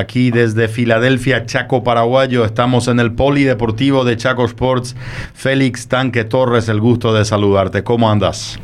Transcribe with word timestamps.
aquí 0.00 0.30
desde 0.30 0.66
Filadelfia, 0.66 1.46
Chaco, 1.46 1.84
Paraguayo. 1.84 2.44
Estamos 2.44 2.88
en 2.88 2.98
el 2.98 3.14
Polideportivo 3.14 4.04
de 4.04 4.16
Chaco 4.16 4.44
Sports. 4.44 4.96
Félix 5.34 5.86
Tanque 5.88 6.24
Torres, 6.24 6.68
el 6.68 6.80
gusto 6.80 7.14
de 7.14 7.24
saludarte. 7.24 7.84
¿Cómo 7.84 8.10
andas? 8.10 8.58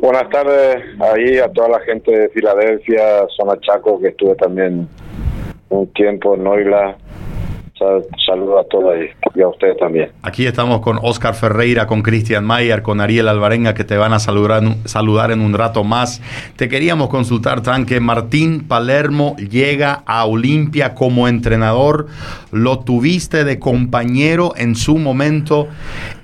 Buenas 0.00 0.28
tardes 0.30 0.84
ahí 1.00 1.38
a 1.38 1.48
toda 1.48 1.70
la 1.70 1.80
gente 1.80 2.10
de 2.10 2.28
Filadelfia, 2.28 3.26
zona 3.36 3.58
Chaco, 3.60 4.00
que 4.00 4.08
estuve 4.08 4.34
también 4.36 4.86
un 5.70 5.86
tiempo 5.94 6.34
en 6.34 6.44
Noila 6.44 6.96
Saludos 7.78 8.64
a 8.64 8.68
todos 8.68 8.94
y 9.34 9.40
a 9.40 9.48
ustedes 9.48 9.76
también. 9.76 10.10
Aquí 10.22 10.46
estamos 10.46 10.80
con 10.80 10.98
Oscar 11.02 11.34
Ferreira, 11.34 11.86
con 11.86 12.02
Cristian 12.02 12.44
Mayer, 12.44 12.82
con 12.82 13.00
Ariel 13.00 13.28
Alvarenga, 13.28 13.74
que 13.74 13.84
te 13.84 13.96
van 13.96 14.12
a 14.12 14.18
saludar, 14.18 14.62
saludar 14.84 15.30
en 15.30 15.40
un 15.40 15.54
rato 15.54 15.84
más. 15.84 16.20
Te 16.56 16.68
queríamos 16.68 17.08
consultar, 17.08 17.62
Tanque. 17.62 18.00
Martín 18.00 18.66
Palermo 18.66 19.36
llega 19.36 20.02
a 20.06 20.24
Olimpia 20.24 20.94
como 20.94 21.28
entrenador. 21.28 22.08
Lo 22.50 22.80
tuviste 22.80 23.44
de 23.44 23.58
compañero 23.58 24.52
en 24.56 24.74
su 24.74 24.98
momento 24.98 25.68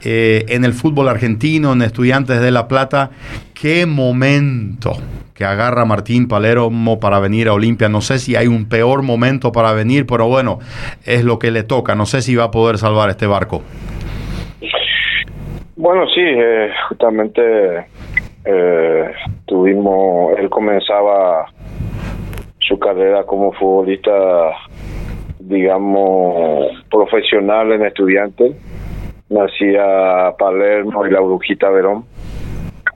eh, 0.04 0.44
en 0.48 0.64
el 0.64 0.72
fútbol 0.72 1.08
argentino, 1.08 1.72
en 1.72 1.82
Estudiantes 1.82 2.40
de 2.40 2.50
La 2.50 2.68
Plata. 2.68 3.10
¿Qué 3.54 3.86
momento? 3.86 4.92
que 5.34 5.45
agarra 5.45 5.84
Martín 5.84 6.28
Palermo 6.28 7.00
para 7.00 7.18
venir 7.18 7.48
a 7.48 7.54
Olimpia. 7.54 7.88
No 7.88 8.00
sé 8.00 8.18
si 8.18 8.36
hay 8.36 8.46
un 8.46 8.68
peor 8.68 9.02
momento 9.02 9.50
para 9.50 9.72
venir, 9.72 10.06
pero 10.06 10.28
bueno, 10.28 10.60
es 11.04 11.24
lo 11.24 11.40
que 11.40 11.50
le 11.50 11.64
toca. 11.64 11.96
No 11.96 12.06
sé 12.06 12.22
si 12.22 12.36
va 12.36 12.45
a 12.45 12.50
poder 12.52 12.78
salvar 12.78 13.10
este 13.10 13.26
barco. 13.26 13.62
Bueno, 15.76 16.06
sí, 16.06 16.20
eh, 16.20 16.70
justamente 16.88 17.86
eh, 18.45 19.10
tuvimos, 19.45 20.38
él 20.38 20.48
comenzaba 20.48 21.46
su 22.60 22.78
carrera 22.78 23.24
como 23.24 23.52
futbolista, 23.52 24.52
digamos, 25.40 26.84
profesional 26.90 27.73
en 27.73 27.86
estudiante. 27.86 28.54
Nacía 29.35 30.32
Palermo 30.38 31.07
y 31.07 31.10
la 31.10 31.21
Brujita 31.21 31.68
Verón. 31.68 32.04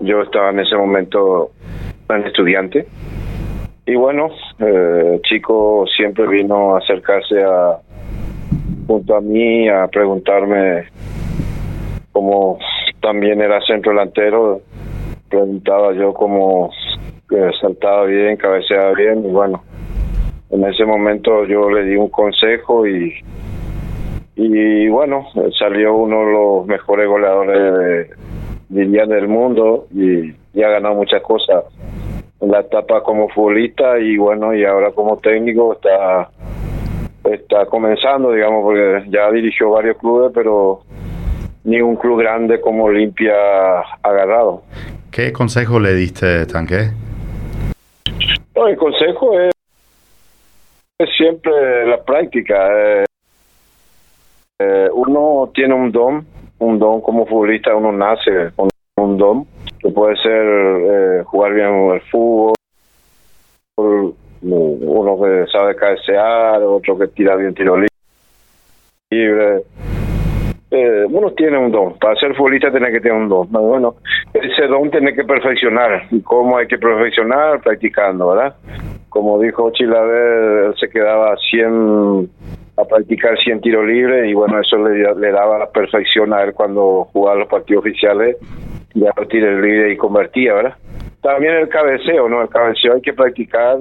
Yo 0.01 0.23
estaba 0.23 0.51
en 0.51 0.61
ese 0.61 0.77
momento 0.77 1.51
en 2.09 2.25
estudiante. 2.25 2.87
Y 3.87 3.97
bueno, 3.97 4.29
eh, 4.61 5.21
chico 5.25 5.85
siempre 5.97 6.29
vino 6.29 6.75
a 6.75 6.79
acercarse 6.79 7.43
a 7.43 7.79
junto 8.87 9.17
a 9.17 9.21
mí 9.21 9.69
a 9.69 9.89
preguntarme 9.89 10.85
cómo 12.13 12.59
también 13.01 13.41
era 13.41 13.61
centro 13.63 13.93
delantero. 13.93 14.61
Preguntaba 15.29 15.93
yo 15.95 16.15
cómo 16.15 16.71
saltaba 17.61 18.05
bien, 18.05 18.37
cabeceaba 18.37 18.93
bien 18.93 19.25
y 19.27 19.31
bueno, 19.31 19.63
en 20.51 20.65
ese 20.65 20.85
momento 20.85 21.45
yo 21.45 21.69
le 21.69 21.85
di 21.85 21.97
un 21.97 22.09
consejo 22.09 22.87
y 22.87 23.15
y 24.41 24.89
bueno, 24.89 25.27
salió 25.59 25.97
uno 25.97 26.21
de 26.21 26.33
los 26.33 26.67
mejores 26.67 27.09
goleadores 27.09 28.09
de, 28.69 29.07
del 29.07 29.29
mundo 29.29 29.89
y, 29.93 30.33
y 30.55 30.63
ha 30.63 30.69
ganado 30.69 30.95
muchas 30.95 31.21
cosas 31.23 31.65
en 32.41 32.53
la 32.53 32.61
etapa 32.61 33.03
como 33.03 33.29
futbolista 33.31 33.99
y 33.99 34.17
bueno, 34.17 34.55
y 34.55 34.65
ahora 34.65 34.93
como 34.93 35.17
técnico 35.17 35.73
está 35.73 36.31
está 37.25 37.67
comenzando, 37.67 38.33
digamos, 38.33 38.63
porque 38.63 39.05
ya 39.11 39.29
dirigió 39.33 39.71
varios 39.71 39.99
clubes, 39.99 40.31
pero 40.33 40.83
ni 41.65 41.81
un 41.81 41.97
club 41.97 42.21
grande 42.21 42.61
como 42.61 42.85
Olimpia 42.85 43.35
ha 43.35 43.99
agarrado. 44.03 44.63
¿Qué 45.11 45.33
consejo 45.33 45.81
le 45.81 45.95
diste, 45.95 46.47
Tanque? 46.47 46.91
el 48.55 48.77
consejo 48.77 49.39
es, 49.39 49.53
siempre 51.17 51.87
la 51.87 52.03
práctica. 52.03 53.03
Eh, 53.03 53.05
eh, 54.61 54.89
uno 54.93 55.51
tiene 55.55 55.75
un 55.75 55.93
don, 55.93 56.27
un 56.59 56.79
don 56.79 57.01
como 57.01 57.27
futbolista, 57.27 57.77
uno 57.77 57.93
nace 57.93 58.51
con 58.57 58.69
un 58.97 59.17
don 59.17 59.47
que 59.79 59.91
puede 59.91 60.17
ser 60.17 60.33
eh, 60.33 61.23
jugar 61.25 61.55
bien 61.55 61.91
el 61.93 62.01
fútbol, 62.11 62.55
uno 64.43 65.21
que 65.23 65.47
sabe 65.53 65.77
cabecear, 65.77 66.61
otro 66.63 66.99
que 66.99 67.07
tira 67.09 67.37
bien 67.37 67.55
tiro 67.55 67.77
libre. 69.11 69.63
Eh, 70.71 71.07
uno 71.09 71.31
tiene 71.31 71.57
un 71.57 71.71
don, 71.71 71.97
para 71.99 72.17
ser 72.17 72.35
futbolista 72.35 72.71
tiene 72.71 72.91
que 72.91 73.01
tener 73.01 73.17
un 73.17 73.29
don. 73.29 73.49
Bueno, 73.51 73.95
ese 74.35 74.67
don 74.67 74.91
tiene 74.91 75.15
que 75.15 75.25
perfeccionar. 75.25 76.03
¿Y 76.11 76.21
cómo 76.21 76.59
hay 76.59 76.67
que 76.67 76.79
perfeccionar? 76.79 77.61
Practicando, 77.61 78.29
¿verdad? 78.35 78.57
Como 79.09 79.41
dijo 79.41 79.71
Chilaver, 79.71 80.65
él 80.67 80.75
se 80.79 80.91
quedaba 80.91 81.37
100 81.51 82.29
a 82.79 82.85
practicar 82.85 83.37
100 83.37 83.61
tiros 83.61 83.87
libres 83.87 84.29
y 84.29 84.35
bueno, 84.35 84.61
eso 84.61 84.77
le, 84.79 85.33
daba 85.33 85.59
la 85.59 85.71
perfección 85.71 86.33
a 86.33 86.43
él 86.43 86.55
cuando 86.55 87.09
jugaba 87.13 87.41
los 87.41 87.49
partidos 87.49 87.83
oficiales 87.83 88.37
ya 88.95 89.11
lo 89.17 89.27
tira 89.27 89.49
el 89.51 89.61
líder 89.61 89.93
y 89.93 89.97
convertía, 89.97 90.55
¿verdad? 90.55 90.75
También 91.23 91.55
el 91.55 91.69
cabeceo, 91.69 92.29
¿no? 92.29 92.43
El 92.43 92.49
cabeceo 92.49 92.95
hay 92.95 93.03
que 93.03 93.13
practicar 93.13 93.79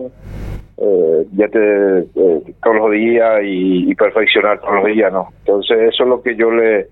eh, 0.77 1.25
ya 1.33 1.47
te, 1.47 1.99
eh, 1.99 2.41
todos 2.63 2.75
los 2.75 2.91
días 2.91 3.41
y, 3.43 3.95
perfeccionar 3.95 4.59
todos 4.59 4.75
los 4.75 4.85
días, 4.85 5.11
¿no? 5.11 5.29
Entonces 5.39 5.93
eso 5.93 6.03
es 6.03 6.09
lo 6.09 6.21
que 6.21 6.35
yo 6.35 6.51
le, 6.51 6.87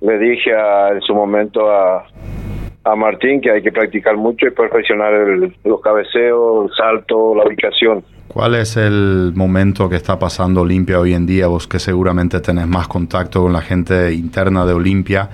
le 0.00 0.18
dije 0.18 0.50
en 0.50 1.00
su 1.00 1.14
momento 1.14 1.70
a, 1.70 2.04
a 2.84 2.96
Martín, 2.96 3.40
que 3.40 3.50
hay 3.50 3.62
que 3.62 3.72
practicar 3.72 4.16
mucho 4.16 4.46
y 4.46 4.50
perfeccionar 4.50 5.14
el, 5.14 5.54
los 5.64 5.80
cabeceos, 5.80 6.70
el 6.70 6.76
salto, 6.76 7.34
la 7.34 7.44
ubicación. 7.44 8.04
¿Cuál 8.28 8.56
es 8.56 8.76
el 8.76 9.32
momento 9.34 9.88
que 9.88 9.96
está 9.96 10.18
pasando 10.18 10.60
Olimpia 10.60 11.00
hoy 11.00 11.14
en 11.14 11.24
día? 11.24 11.46
Vos 11.46 11.66
que 11.66 11.78
seguramente 11.78 12.40
tenés 12.40 12.68
más 12.68 12.86
contacto 12.86 13.42
con 13.42 13.54
la 13.54 13.62
gente 13.62 14.12
interna 14.12 14.66
de 14.66 14.74
Olimpia. 14.74 15.30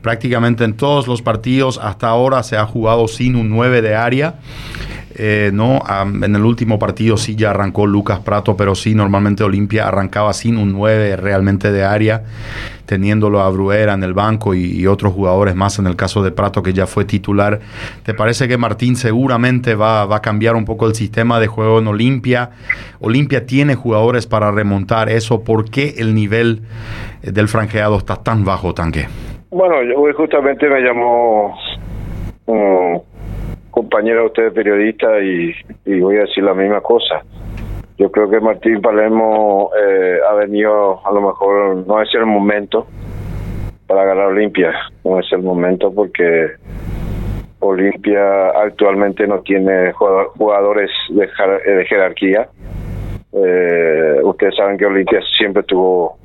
Prácticamente 0.00 0.62
en 0.62 0.74
todos 0.74 1.08
los 1.08 1.22
partidos 1.22 1.80
hasta 1.82 2.08
ahora 2.08 2.44
se 2.44 2.56
ha 2.56 2.64
jugado 2.64 3.08
sin 3.08 3.34
un 3.34 3.50
9 3.50 3.82
de 3.82 3.96
área. 3.96 4.36
Eh, 5.18 5.50
no, 5.52 5.80
en 6.22 6.34
el 6.34 6.44
último 6.44 6.78
partido 6.78 7.16
sí 7.16 7.36
ya 7.36 7.50
arrancó 7.50 7.86
Lucas 7.86 8.20
Prato, 8.20 8.54
pero 8.54 8.74
sí, 8.74 8.94
normalmente 8.94 9.44
Olimpia 9.44 9.88
arrancaba 9.88 10.34
sin 10.34 10.58
un 10.58 10.72
9 10.72 11.16
realmente 11.16 11.72
de 11.72 11.84
área, 11.84 12.24
teniéndolo 12.84 13.40
a 13.40 13.48
Bruera 13.48 13.94
en 13.94 14.02
el 14.02 14.12
banco 14.12 14.54
y, 14.54 14.86
otros 14.86 15.14
jugadores 15.14 15.56
más 15.56 15.78
en 15.78 15.86
el 15.86 15.96
caso 15.96 16.22
de 16.22 16.32
Prato 16.32 16.62
que 16.62 16.74
ya 16.74 16.86
fue 16.86 17.06
titular. 17.06 17.60
¿Te 18.02 18.12
parece 18.12 18.46
que 18.46 18.58
Martín 18.58 18.94
seguramente 18.94 19.74
va, 19.74 20.04
va 20.04 20.16
a 20.16 20.22
cambiar 20.22 20.54
un 20.54 20.66
poco 20.66 20.86
el 20.86 20.94
sistema 20.94 21.40
de 21.40 21.46
juego 21.46 21.78
en 21.78 21.88
Olimpia? 21.88 22.50
Olimpia 23.00 23.46
tiene 23.46 23.74
jugadores 23.74 24.26
para 24.26 24.50
remontar 24.52 25.08
eso. 25.08 25.42
¿Por 25.42 25.70
qué 25.70 25.94
el 25.96 26.14
nivel 26.14 26.60
del 27.22 27.48
franjeado 27.48 27.96
está 27.96 28.16
tan 28.16 28.44
bajo, 28.44 28.74
Tanque? 28.74 29.06
Bueno, 29.50 29.76
justamente 30.14 30.68
me 30.68 30.80
llamó 30.80 31.54
compañero 32.44 33.15
de 33.82 34.24
ustedes 34.24 34.52
periodista 34.52 35.20
y, 35.20 35.52
voy 36.00 36.16
a 36.16 36.20
decir 36.20 36.44
la 36.44 36.54
misma 36.54 36.80
cosa. 36.80 37.22
Yo 37.98 38.10
creo 38.10 38.28
que 38.28 38.40
Martín 38.40 38.80
Palermo 38.80 39.70
eh, 39.78 40.18
ha 40.28 40.34
venido, 40.34 41.06
a 41.06 41.12
lo 41.12 41.20
mejor 41.20 41.86
no 41.86 42.02
es 42.02 42.08
el 42.14 42.26
momento 42.26 42.86
para 43.86 44.04
ganar 44.04 44.26
Olimpia, 44.26 44.72
no 45.04 45.20
es 45.20 45.26
el 45.32 45.42
momento 45.42 45.92
porque 45.92 46.52
Olimpia 47.60 48.48
actualmente 48.50 49.26
no 49.26 49.40
tiene 49.40 49.92
jugadores 49.92 50.90
de, 51.10 51.28
de 51.72 51.84
jerarquía. 51.86 52.48
Eh, 53.32 54.20
ustedes 54.22 54.56
saben 54.56 54.78
que 54.78 54.86
Olimpia 54.86 55.20
siempre 55.38 55.62
tuvo 55.62 56.18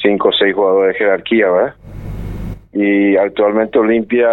cinco 0.00 0.28
o 0.28 0.32
seis 0.32 0.54
jugadores 0.54 0.94
de 0.94 0.98
jerarquía, 0.98 1.50
¿verdad? 1.50 1.74
Y 2.72 3.16
actualmente 3.16 3.78
Olimpia 3.78 4.28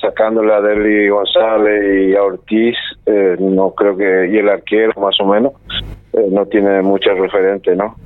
sacándole 0.00 0.52
a 0.52 0.60
Deli 0.60 1.08
González 1.08 2.08
y 2.08 2.14
a 2.14 2.22
Ortiz 2.22 2.76
eh, 3.06 3.36
no 3.38 3.72
creo 3.72 3.96
que 3.96 4.28
y 4.30 4.38
el 4.38 4.48
arquero 4.48 4.92
más 5.00 5.20
o 5.20 5.26
menos 5.26 5.52
eh, 6.12 6.26
no 6.30 6.46
tiene 6.46 6.82
mucha 6.82 7.12
referente 7.14 7.74
no 7.74 7.96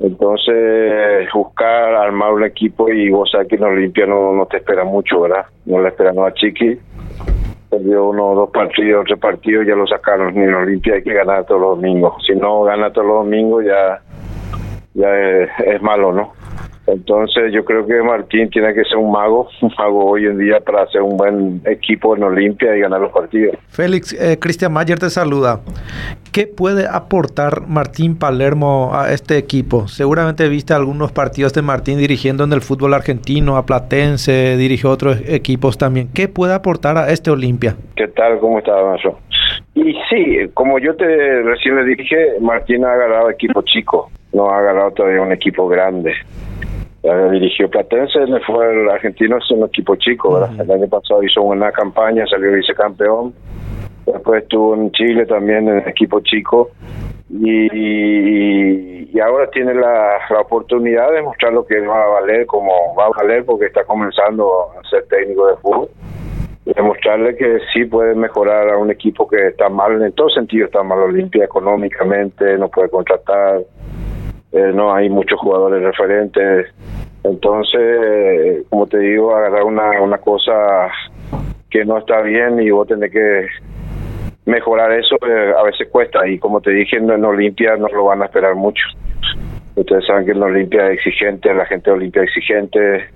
entonces 0.00 1.28
buscar 1.32 1.94
armar 1.94 2.32
un 2.32 2.44
equipo 2.44 2.88
y 2.88 3.08
vos 3.10 3.30
que 3.48 3.54
en 3.54 3.62
Olimpia 3.62 4.06
no, 4.06 4.32
no 4.32 4.46
te 4.46 4.56
espera 4.56 4.84
mucho 4.84 5.20
verdad 5.20 5.46
no 5.66 5.80
le 5.80 5.88
esperan 5.88 6.18
a 6.18 6.32
Chiqui. 6.32 6.78
Perdió 7.70 8.08
uno 8.08 8.34
dos 8.34 8.50
partidos 8.50 9.04
tres 9.06 9.18
partidos 9.18 9.66
ya 9.66 9.74
lo 9.74 9.86
sacaron. 9.86 10.34
Ni 10.34 10.42
en 10.42 10.54
Olimpia 10.54 10.94
hay 10.94 11.02
que 11.02 11.14
ganar 11.14 11.44
todos 11.44 11.60
los 11.60 11.76
domingos. 11.76 12.22
Si 12.26 12.34
no 12.34 12.62
gana 12.62 12.92
todos 12.92 13.06
los 13.06 13.24
domingos 13.24 13.64
ya 13.64 14.00
ya 14.94 15.08
es 15.16 15.82
malo 15.82 16.12
no 16.12 16.32
entonces 16.86 17.52
yo 17.52 17.64
creo 17.64 17.86
que 17.86 18.02
Martín 18.02 18.50
tiene 18.50 18.74
que 18.74 18.84
ser 18.84 18.98
un 18.98 19.10
mago, 19.10 19.48
un 19.62 19.72
mago 19.78 20.04
hoy 20.10 20.26
en 20.26 20.38
día 20.38 20.60
para 20.60 20.82
hacer 20.82 21.02
un 21.02 21.16
buen 21.16 21.62
equipo 21.64 22.16
en 22.16 22.22
Olimpia 22.22 22.76
y 22.76 22.80
ganar 22.80 23.00
los 23.00 23.12
partidos. 23.12 23.56
Félix, 23.68 24.12
eh, 24.12 24.38
Cristian 24.38 24.72
Mayer 24.72 24.98
te 24.98 25.10
saluda. 25.10 25.60
¿Qué 26.32 26.46
puede 26.46 26.86
aportar 26.88 27.66
Martín 27.68 28.18
Palermo 28.18 28.90
a 28.92 29.12
este 29.12 29.38
equipo? 29.38 29.86
Seguramente 29.88 30.48
viste 30.48 30.74
algunos 30.74 31.12
partidos 31.12 31.52
de 31.54 31.62
Martín 31.62 31.98
dirigiendo 31.98 32.44
en 32.44 32.52
el 32.52 32.60
fútbol 32.60 32.94
argentino, 32.94 33.56
a 33.56 33.64
Platense, 33.64 34.56
dirigió 34.56 34.90
otros 34.90 35.22
equipos 35.28 35.78
también. 35.78 36.08
¿Qué 36.12 36.28
puede 36.28 36.54
aportar 36.54 36.98
a 36.98 37.10
este 37.10 37.30
Olimpia? 37.30 37.76
¿Qué 37.96 38.08
tal? 38.08 38.38
¿Cómo 38.40 38.58
está, 38.58 38.72
Macho? 38.82 39.18
Y 39.74 39.94
sí, 40.10 40.48
como 40.54 40.78
yo 40.78 40.94
te 40.96 41.42
recién 41.42 41.76
le 41.76 41.84
dije, 41.84 42.16
Martín 42.40 42.84
ha 42.84 42.92
agarrado 42.92 43.30
equipo 43.30 43.62
chico, 43.62 44.10
no 44.32 44.50
ha 44.50 44.58
agarrado 44.58 44.90
todavía 44.92 45.22
un 45.22 45.32
equipo 45.32 45.68
grande. 45.68 46.14
Dirigió 47.32 47.68
Platense, 47.68 48.18
fue 48.46 48.72
el 48.72 48.88
argentino, 48.88 49.36
es 49.36 49.50
un 49.50 49.64
equipo 49.64 49.96
chico, 49.96 50.34
¿verdad? 50.34 50.60
El 50.60 50.70
año 50.70 50.88
pasado 50.88 51.22
hizo 51.22 51.42
una 51.42 51.70
campaña, 51.70 52.26
salió 52.26 52.52
vicecampeón. 52.52 53.34
Después 54.06 54.42
estuvo 54.42 54.74
en 54.74 54.90
Chile 54.92 55.26
también 55.26 55.68
en 55.68 55.88
equipo 55.88 56.20
chico. 56.20 56.70
Y, 57.30 59.10
y 59.12 59.20
ahora 59.20 59.50
tiene 59.50 59.74
la, 59.74 60.18
la, 60.30 60.40
oportunidad 60.40 61.10
de 61.12 61.22
mostrar 61.22 61.52
lo 61.52 61.66
que 61.66 61.80
va 61.80 62.04
a 62.04 62.20
valer, 62.20 62.46
como 62.46 62.94
va 62.98 63.06
a 63.06 63.10
valer 63.10 63.44
porque 63.44 63.66
está 63.66 63.84
comenzando 63.84 64.70
a 64.78 64.88
ser 64.88 65.06
técnico 65.06 65.48
de 65.48 65.56
fútbol 65.56 65.88
demostrarle 66.64 67.36
que 67.36 67.58
sí 67.72 67.84
puede 67.84 68.14
mejorar 68.14 68.70
a 68.70 68.78
un 68.78 68.90
equipo 68.90 69.28
que 69.28 69.48
está 69.48 69.68
mal, 69.68 70.02
en 70.02 70.12
todo 70.12 70.30
sentido 70.30 70.66
está 70.66 70.82
mal 70.82 70.98
Olimpia 70.98 71.44
económicamente, 71.44 72.56
no 72.56 72.68
puede 72.68 72.88
contratar, 72.88 73.60
eh, 74.54 74.72
no 74.72 74.94
hay 74.94 75.10
muchos 75.10 75.38
jugadores 75.40 75.82
referentes. 75.82 76.72
Entonces, 77.24 78.64
como 78.70 78.86
te 78.86 78.98
digo, 78.98 79.34
agarrar 79.34 79.64
una, 79.64 80.00
una 80.00 80.18
cosa 80.18 80.52
que 81.70 81.84
no 81.84 81.98
está 81.98 82.20
bien 82.22 82.60
y 82.60 82.70
vos 82.70 82.86
tenés 82.86 83.10
que 83.10 83.46
mejorar 84.46 84.92
eso, 84.92 85.16
eh, 85.26 85.52
a 85.58 85.62
veces 85.64 85.88
cuesta. 85.90 86.26
Y 86.28 86.38
como 86.38 86.60
te 86.60 86.70
dije, 86.70 86.98
en 86.98 87.24
Olimpia 87.24 87.76
no 87.76 87.88
lo 87.88 88.04
van 88.04 88.22
a 88.22 88.26
esperar 88.26 88.54
mucho. 88.54 88.82
Ustedes 89.74 90.06
saben 90.06 90.24
que 90.24 90.32
en 90.32 90.42
Olimpia 90.42 90.86
es 90.90 90.98
exigente, 90.98 91.52
la 91.52 91.66
gente 91.66 91.90
de 91.90 91.96
Olimpia 91.96 92.22
es 92.22 92.28
exigente 92.28 93.08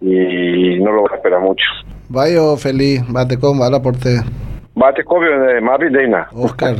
y 0.00 0.80
no 0.80 0.92
lo 0.92 1.02
van 1.02 1.12
a 1.12 1.16
esperar 1.16 1.40
mucho. 1.40 1.64
Vaya 2.08 2.56
feliz, 2.56 3.02
bate 3.06 3.38
con 3.38 3.58
bala 3.58 3.82
porte. 3.82 4.16
Bate 4.74 5.04
con 5.04 5.20
de 5.22 5.60
Mavi 5.60 5.90
Deina. 5.90 6.28
Oscar. 6.32 6.76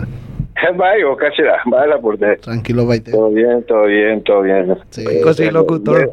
Vaya, 0.76 1.08
Oscar 1.08 1.34
será, 1.34 1.62
vaya 1.66 1.98
porte. 1.98 2.36
Tranquilo, 2.36 2.86
baite. 2.86 3.10
Todo 3.10 3.30
bien, 3.30 3.62
todo 3.64 3.84
bien, 3.84 4.22
todo 4.22 4.42
bien. 4.42 4.76
Sí, 4.90 5.04
eh, 5.06 5.52
locutor. 5.52 6.10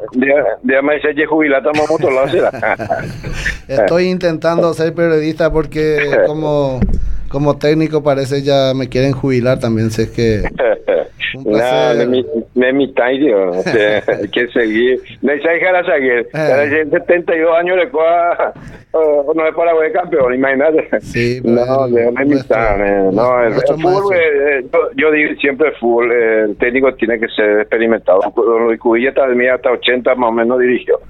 Día 0.62 0.82
me 0.82 0.94
dice 0.96 1.26
jubilata 1.26 1.70
moto 1.72 2.10
lo 2.10 2.26
será. 2.28 2.50
Estoy 3.68 4.04
intentando 4.08 4.72
ser 4.74 4.94
periodista 4.94 5.52
porque 5.52 5.98
como 6.26 6.80
como 7.28 7.58
técnico 7.58 8.02
parece 8.02 8.42
ya 8.42 8.72
me 8.74 8.88
quieren 8.88 9.12
jubilar 9.12 9.58
también, 9.58 9.90
sé 9.90 10.10
que 10.10 10.42
un 11.34 11.44
placer. 11.44 12.08
No, 12.08 12.22
me 12.54 12.72
mitad, 12.72 13.08
Dios. 13.10 13.66
hay 13.66 14.28
que 14.28 14.48
seguir. 14.48 15.00
No 15.22 15.32
hay 15.32 15.40
que 15.40 15.48
dejar 15.48 15.76
a 15.76 15.84
seguir. 15.84 16.28
Eh. 16.32 16.86
72 16.90 17.58
años 17.58 17.76
de 17.76 17.88
coa, 17.90 18.54
no 18.92 19.46
es 19.46 19.54
Paraguay 19.54 19.92
campeón, 19.92 20.34
imagínate. 20.34 21.00
Sí, 21.00 21.40
no, 21.44 21.88
de 21.88 22.08
una 22.08 22.24
mitad. 22.24 22.76
No, 23.12 23.42
el, 23.42 23.52
fútbol, 23.54 24.14
eh, 24.14 24.64
yo, 24.96 25.10
digo 25.10 25.34
siempre 25.40 25.68
el 25.68 25.74
fútbol, 25.76 26.12
eh, 26.12 26.42
el 26.44 26.56
técnico 26.56 26.92
tiene 26.94 27.18
que 27.18 27.28
ser 27.28 27.60
experimentado. 27.60 28.20
Luis 28.66 28.80
Cubilla 28.80 29.12
también 29.12 29.52
hasta 29.52 29.70
80 29.70 30.14
más 30.14 30.28
o 30.30 30.32
menos 30.32 30.58
dirigió. 30.58 31.00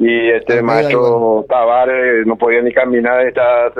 Y 0.00 0.30
este 0.30 0.62
maestro 0.62 1.44
Tavares 1.46 2.26
no 2.26 2.34
podía 2.36 2.62
ni 2.62 2.72
caminar, 2.72 3.26
estaba 3.26 3.70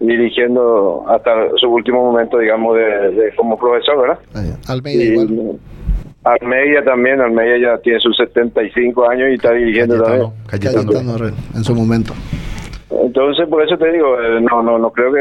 dirigiendo 0.00 1.04
hasta 1.06 1.30
su 1.56 1.68
último 1.68 2.02
momento, 2.02 2.38
digamos, 2.38 2.76
de, 2.76 3.30
como 3.36 3.58
profesor, 3.58 4.00
¿verdad? 4.00 4.18
Almeida 4.68 5.04
igual. 5.04 5.58
Almeida 6.24 6.82
también, 6.82 7.20
Almeida 7.20 7.58
ya 7.58 7.82
tiene 7.82 8.00
sus 8.00 8.16
75 8.16 9.08
años 9.08 9.28
y 9.30 9.34
está 9.34 9.52
dirigiendo 9.52 10.02
también. 10.02 11.34
en 11.54 11.62
su 11.62 11.74
momento. 11.74 12.14
Entonces, 12.90 13.46
por 13.46 13.62
eso 13.62 13.76
te 13.76 13.92
digo, 13.92 14.18
eh, 14.20 14.40
no, 14.40 14.62
no, 14.62 14.78
no 14.78 14.90
creo 14.90 15.12
que 15.12 15.20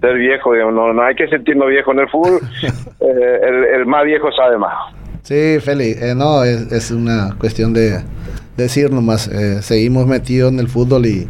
ser 0.00 0.16
viejo, 0.16 0.54
no, 0.54 0.92
no 0.92 1.02
hay 1.02 1.14
que 1.14 1.28
sentirnos 1.28 1.68
viejo 1.68 1.92
en 1.92 2.00
el 2.00 2.08
fútbol, 2.10 2.40
eh, 3.00 3.74
el, 3.76 3.86
más 3.86 4.04
viejo 4.04 4.30
sabe 4.32 4.58
más. 4.58 4.74
Sí, 5.22 5.58
Feli, 5.60 5.92
eh, 5.92 6.14
no, 6.14 6.44
es, 6.44 6.70
es, 6.70 6.90
una 6.90 7.34
cuestión 7.38 7.72
de 7.72 8.00
decir 8.56 8.90
nomás, 8.90 9.30
seguimos 9.62 10.06
metidos 10.06 10.52
en 10.52 10.60
el 10.60 10.68
fútbol 10.68 11.06
y 11.06 11.28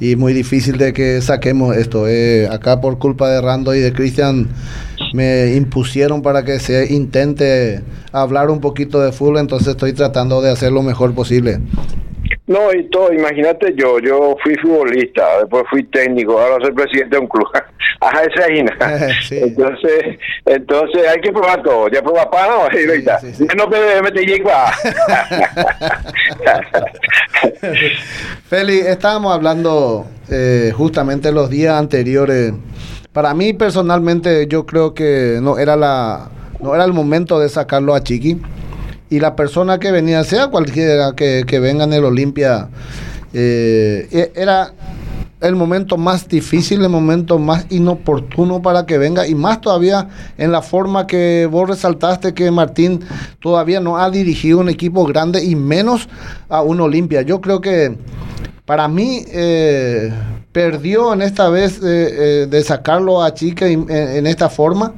y 0.00 0.16
muy 0.16 0.32
difícil 0.32 0.78
de 0.78 0.92
que 0.92 1.20
saquemos 1.20 1.76
esto. 1.76 2.06
Eh, 2.08 2.48
acá 2.48 2.80
por 2.80 2.98
culpa 2.98 3.28
de 3.30 3.40
Rando 3.40 3.74
y 3.74 3.80
de 3.80 3.92
Cristian 3.92 4.48
me 5.12 5.54
impusieron 5.54 6.22
para 6.22 6.44
que 6.44 6.58
se 6.60 6.92
intente 6.92 7.82
hablar 8.12 8.50
un 8.50 8.60
poquito 8.60 9.00
de 9.00 9.12
fútbol, 9.12 9.38
entonces 9.38 9.68
estoy 9.68 9.92
tratando 9.92 10.40
de 10.40 10.50
hacer 10.50 10.72
lo 10.72 10.82
mejor 10.82 11.14
posible. 11.14 11.60
No, 12.46 12.72
y 12.72 12.84
todo, 12.90 13.12
imagínate 13.12 13.74
yo, 13.76 13.98
yo 13.98 14.36
fui 14.42 14.54
futbolista, 14.56 15.40
después 15.40 15.64
fui 15.68 15.84
técnico, 15.84 16.40
ahora 16.40 16.64
soy 16.64 16.72
presidente 16.72 17.16
de 17.16 17.20
un 17.20 17.28
club. 17.28 17.46
Ajá, 18.00 18.22
esa 18.22 18.46
es 18.46 19.30
Entonces, 19.30 20.18
entonces 20.46 21.08
hay 21.08 21.20
que 21.20 21.32
probar 21.32 21.62
todo. 21.62 21.88
Ya 21.88 22.00
prueba 22.00 22.30
para 22.30 22.46
no, 22.48 22.68
sí, 23.20 23.34
sí, 23.34 23.46
no 23.56 23.66
me 23.66 24.02
metí 24.02 24.24
Feli, 28.48 28.78
estábamos 28.78 29.34
hablando 29.34 30.06
eh, 30.30 30.72
justamente 30.76 31.32
los 31.32 31.50
días 31.50 31.74
anteriores. 31.74 32.52
Para 33.12 33.34
mí 33.34 33.52
personalmente 33.52 34.46
yo 34.46 34.64
creo 34.64 34.94
que 34.94 35.38
no 35.42 35.58
era 35.58 35.76
la 35.76 36.30
no 36.60 36.74
era 36.74 36.84
el 36.84 36.92
momento 36.92 37.38
de 37.38 37.48
sacarlo 37.48 37.94
a 37.94 38.02
Chiqui 38.02 38.40
y 39.10 39.20
la 39.20 39.36
persona 39.36 39.78
que 39.78 39.90
venía, 39.90 40.24
sea 40.24 40.48
cualquiera 40.48 41.12
que, 41.14 41.44
que 41.46 41.60
venga 41.60 41.84
en 41.84 41.92
el 41.92 42.04
Olimpia, 42.04 42.68
eh, 43.32 44.08
e, 44.10 44.32
era 44.34 44.72
el 45.40 45.54
momento 45.54 45.96
más 45.96 46.28
difícil, 46.28 46.82
el 46.82 46.88
momento 46.88 47.38
más 47.38 47.66
inoportuno 47.70 48.60
para 48.60 48.86
que 48.86 48.98
venga 48.98 49.26
y 49.26 49.34
más 49.34 49.60
todavía 49.60 50.08
en 50.36 50.50
la 50.50 50.62
forma 50.62 51.06
que 51.06 51.48
vos 51.50 51.68
resaltaste 51.68 52.34
que 52.34 52.50
Martín 52.50 53.00
todavía 53.40 53.80
no 53.80 53.98
ha 53.98 54.10
dirigido 54.10 54.58
un 54.58 54.68
equipo 54.68 55.04
grande 55.04 55.44
y 55.44 55.54
menos 55.54 56.08
a 56.48 56.62
un 56.62 56.80
Olimpia. 56.80 57.22
Yo 57.22 57.40
creo 57.40 57.60
que 57.60 57.96
para 58.64 58.88
mí 58.88 59.24
eh, 59.28 60.12
perdió 60.58 61.12
en 61.12 61.22
esta 61.22 61.48
vez 61.50 61.80
eh, 61.84 62.48
de 62.50 62.62
sacarlo 62.64 63.22
a 63.22 63.32
Chica 63.32 63.68
en 63.68 64.26
esta 64.26 64.48
forma 64.48 64.92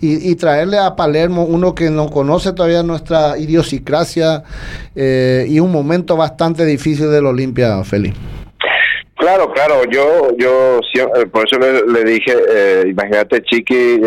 y, 0.00 0.34
traerle 0.36 0.78
a 0.78 0.94
Palermo 0.94 1.44
uno 1.44 1.74
que 1.74 1.90
no 1.90 2.10
conoce 2.10 2.52
todavía 2.52 2.82
nuestra 2.82 3.38
idiosincrasia 3.38 4.44
eh, 4.94 5.46
y 5.48 5.60
un 5.60 5.72
momento 5.72 6.16
bastante 6.16 6.64
difícil 6.64 7.10
del 7.10 7.26
Olimpia, 7.26 7.82
Felipe. 7.84 8.16
Claro, 9.16 9.50
claro, 9.52 9.82
yo, 9.90 10.36
yo 10.36 10.80
eh, 10.94 11.26
por 11.26 11.46
eso 11.46 11.58
le, 11.58 12.04
dije, 12.04 12.36
eh, 12.50 12.84
imagínate, 12.88 13.42
Chiqui, 13.42 14.00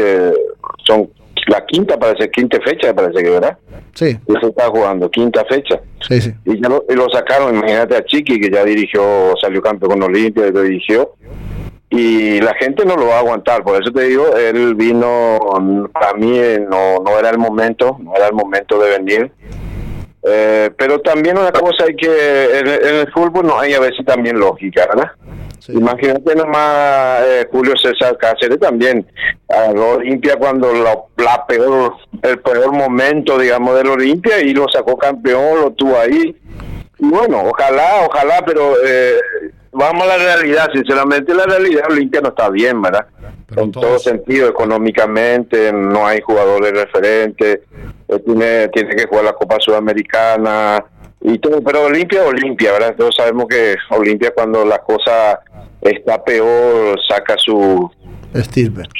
son 0.86 1.10
la 1.48 1.66
quinta, 1.66 1.98
parece, 1.98 2.30
quinta 2.30 2.60
fecha, 2.62 2.94
parece 2.94 3.24
que, 3.24 3.30
¿verdad? 3.30 3.58
Sí. 3.94 4.18
Ya 4.28 4.40
se 4.40 4.48
está 4.48 4.68
jugando, 4.68 5.10
quinta 5.10 5.44
fecha. 5.46 5.80
Sí, 6.02 6.22
sí. 6.22 6.34
Y, 6.46 6.62
ya 6.62 6.70
lo, 6.70 6.86
y 6.90 6.94
lo 6.94 7.10
sacaron, 7.10 7.56
imagínate 7.56 7.96
a 7.96 8.06
Chiqui, 8.06 8.40
que 8.40 8.50
ya 8.50 8.64
dirigió, 8.64 9.34
salió 9.42 9.62
campeón 9.62 9.92
con 9.92 10.04
Olimpia, 10.04 10.52
lo 10.52 10.62
dirigió 10.62 11.14
y 11.90 12.42
la 12.42 12.54
gente 12.56 12.86
no 12.86 12.96
lo 12.96 13.08
va 13.08 13.16
a 13.16 13.20
aguantar. 13.20 13.64
Por 13.64 13.82
eso 13.82 13.92
te 13.92 14.04
digo, 14.04 14.36
él 14.36 14.76
vino, 14.76 15.40
para 15.94 16.14
mí 16.14 16.40
no, 16.70 17.00
no 17.00 17.20
era 17.20 17.30
el 17.30 17.38
momento, 17.38 17.98
no 18.00 18.16
era 18.16 18.28
el 18.28 18.34
momento 18.34 18.80
de 18.80 18.98
venir. 18.98 19.32
Eh, 20.30 20.72
pero 20.78 21.00
también 21.00 21.38
una 21.38 21.52
cosa 21.52 21.86
hay 21.86 21.96
que, 21.96 22.60
en, 22.60 22.68
el 22.68 23.12
fútbol 23.14 23.48
no 23.48 23.60
hay 23.60 23.74
a 23.74 23.80
veces 23.80 24.06
también 24.06 24.38
lógica, 24.38 24.86
¿verdad? 24.88 25.12
Imagínate 25.70 26.36
nomás 26.36 27.22
eh, 27.26 27.48
Julio 27.52 27.74
César 27.78 28.18
Cáceres 28.18 28.60
también 28.60 29.06
a 29.50 29.72
Olimpia 29.72 30.36
cuando 30.38 30.72
la 30.74 31.46
peor, 31.46 31.96
el 32.22 32.40
peor 32.40 32.72
momento, 32.72 33.38
digamos, 33.38 33.76
del 33.76 33.88
Olimpia 33.88 34.40
y 34.40 34.54
lo 34.54 34.68
sacó 34.70 34.98
campeón, 34.98 35.62
lo 35.62 35.72
tuvo 35.72 36.00
ahí. 36.00 36.36
Y 37.00 37.06
bueno, 37.06 37.44
ojalá, 37.46 38.08
ojalá, 38.08 38.44
pero 38.46 38.76
eh, 38.86 39.18
vamos 39.72 40.04
a 40.04 40.18
la 40.18 40.18
realidad, 40.18 40.70
sinceramente 40.74 41.34
la 41.34 41.46
realidad 41.46 41.84
Olimpia 41.90 42.22
no 42.22 42.30
está 42.30 42.50
bien, 42.50 42.82
¿verdad? 42.82 43.08
en 43.56 43.72
todo 43.72 43.98
sentido, 43.98 44.50
económicamente, 44.50 45.72
no 45.72 46.06
hay 46.06 46.20
jugadores 46.22 46.74
referentes, 46.74 47.60
eh, 48.08 48.20
tiene, 48.26 48.68
tiene 48.70 48.96
que 48.96 49.08
jugar 49.08 49.26
la 49.26 49.34
Copa 49.34 49.58
Sudamericana 49.60 50.84
y 51.22 51.38
todo, 51.40 51.62
pero 51.62 51.86
Olimpia 51.86 52.24
Olimpia, 52.26 52.74
¿verdad? 52.74 52.96
Todos 52.98 53.16
sabemos 53.16 53.46
que 53.48 53.76
Olimpia 53.90 54.32
cuando 54.32 54.66
la 54.66 54.80
cosa 54.80 55.40
está 55.82 56.24
peor 56.24 57.00
saca 57.08 57.36
su 57.38 57.90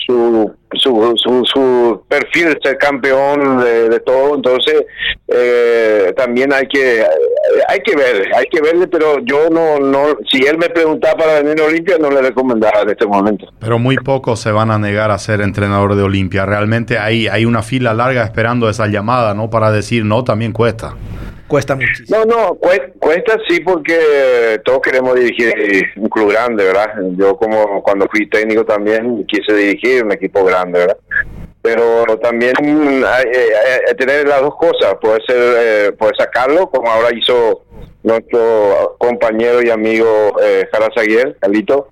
su, 0.06 0.56
su, 0.74 1.14
su, 1.46 2.04
perfil 2.08 2.46
de 2.46 2.60
ser 2.62 2.78
campeón 2.78 3.60
de, 3.64 4.00
todo, 4.02 4.36
entonces 4.36 4.86
eh, 5.28 6.14
también 6.16 6.54
hay 6.54 6.68
que 6.68 7.06
hay 7.68 7.80
que 7.80 7.96
ver, 7.96 8.30
hay 8.36 8.46
que 8.48 8.62
verle, 8.62 8.88
pero 8.88 9.20
yo 9.24 9.50
no, 9.50 9.80
no, 9.80 10.18
si 10.30 10.46
él 10.46 10.58
me 10.58 10.70
preguntaba 10.70 11.18
para 11.18 11.42
venir 11.42 11.62
a 11.62 11.66
Olimpia, 11.66 11.98
no 12.00 12.10
le 12.10 12.22
recomendaba 12.22 12.82
en 12.82 12.90
este 12.90 13.06
momento. 13.06 13.48
Pero 13.60 13.80
muy 13.80 13.96
pocos 13.98 14.40
se 14.40 14.52
van 14.52 14.72
a 14.72 14.78
negar 14.78 15.12
a 15.12 15.18
ser 15.18 15.42
entrenador 15.42 15.96
de 15.96 16.04
Olimpia. 16.04 16.46
Realmente 16.46 16.98
hay, 16.98 17.28
hay 17.28 17.46
una 17.46 17.64
fila 17.64 17.94
larga 17.94 18.24
esperando 18.24 18.70
esa 18.70 18.88
llamada, 18.88 19.34
¿no? 19.34 19.50
Para 19.50 19.72
decir 19.72 20.06
no, 20.06 20.24
también 20.24 20.52
cuesta. 20.52 20.96
cuesta 21.48 21.76
muchísimo. 21.76 22.20
No, 22.20 22.26
no, 22.26 22.56
cuesta 22.56 23.38
sí 23.48 23.60
porque 23.62 24.60
todos 24.64 24.82
queremos 24.82 25.16
dirigir 25.16 25.54
un 25.96 26.10
club 26.10 26.32
grande, 26.32 26.66
¿verdad? 26.66 26.94
Yo 27.16 27.38
como 27.38 27.82
cuando 27.84 28.08
fui 28.12 28.28
técnico 28.30 28.66
también 28.66 29.26
quise 29.26 29.54
dirigir 29.54 30.04
un 30.04 30.12
equipo 30.12 30.44
grande, 30.44 30.57
¿verdad? 30.66 30.98
Pero 31.62 32.06
también 32.20 32.54
que 32.56 33.96
tener 33.96 34.28
las 34.28 34.42
dos 34.42 34.56
cosas, 34.56 34.96
puede 35.02 35.20
ser, 35.26 35.38
eh, 35.38 35.92
puede 35.98 36.14
sacarlo, 36.18 36.70
como 36.70 36.90
ahora 36.90 37.10
hizo 37.14 37.64
nuestro 38.04 38.96
compañero 38.98 39.62
y 39.62 39.70
amigo 39.70 40.40
eh, 40.42 40.68
Jara 40.72 40.88
Zaguier, 40.96 41.36
Carlito, 41.40 41.90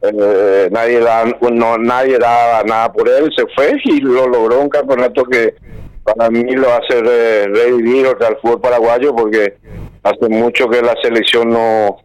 eh, 0.00 0.68
nadie 0.70 1.00
da, 1.00 1.24
no, 1.24 1.76
nadie 1.76 2.18
daba 2.18 2.62
nada 2.62 2.92
por 2.92 3.08
él, 3.08 3.30
se 3.36 3.44
fue 3.54 3.76
y 3.84 4.00
lo 4.00 4.28
logró 4.28 4.60
un 4.60 4.68
campeonato 4.68 5.24
que 5.24 5.54
para 6.04 6.30
mí 6.30 6.52
lo 6.52 6.72
hace 6.72 7.02
revivir 7.02 8.06
otra 8.06 8.28
el 8.28 8.36
fútbol 8.36 8.60
paraguayo 8.60 9.14
porque 9.14 9.56
hace 10.02 10.28
mucho 10.28 10.68
que 10.68 10.80
la 10.80 10.94
selección 11.02 11.50
no 11.50 11.98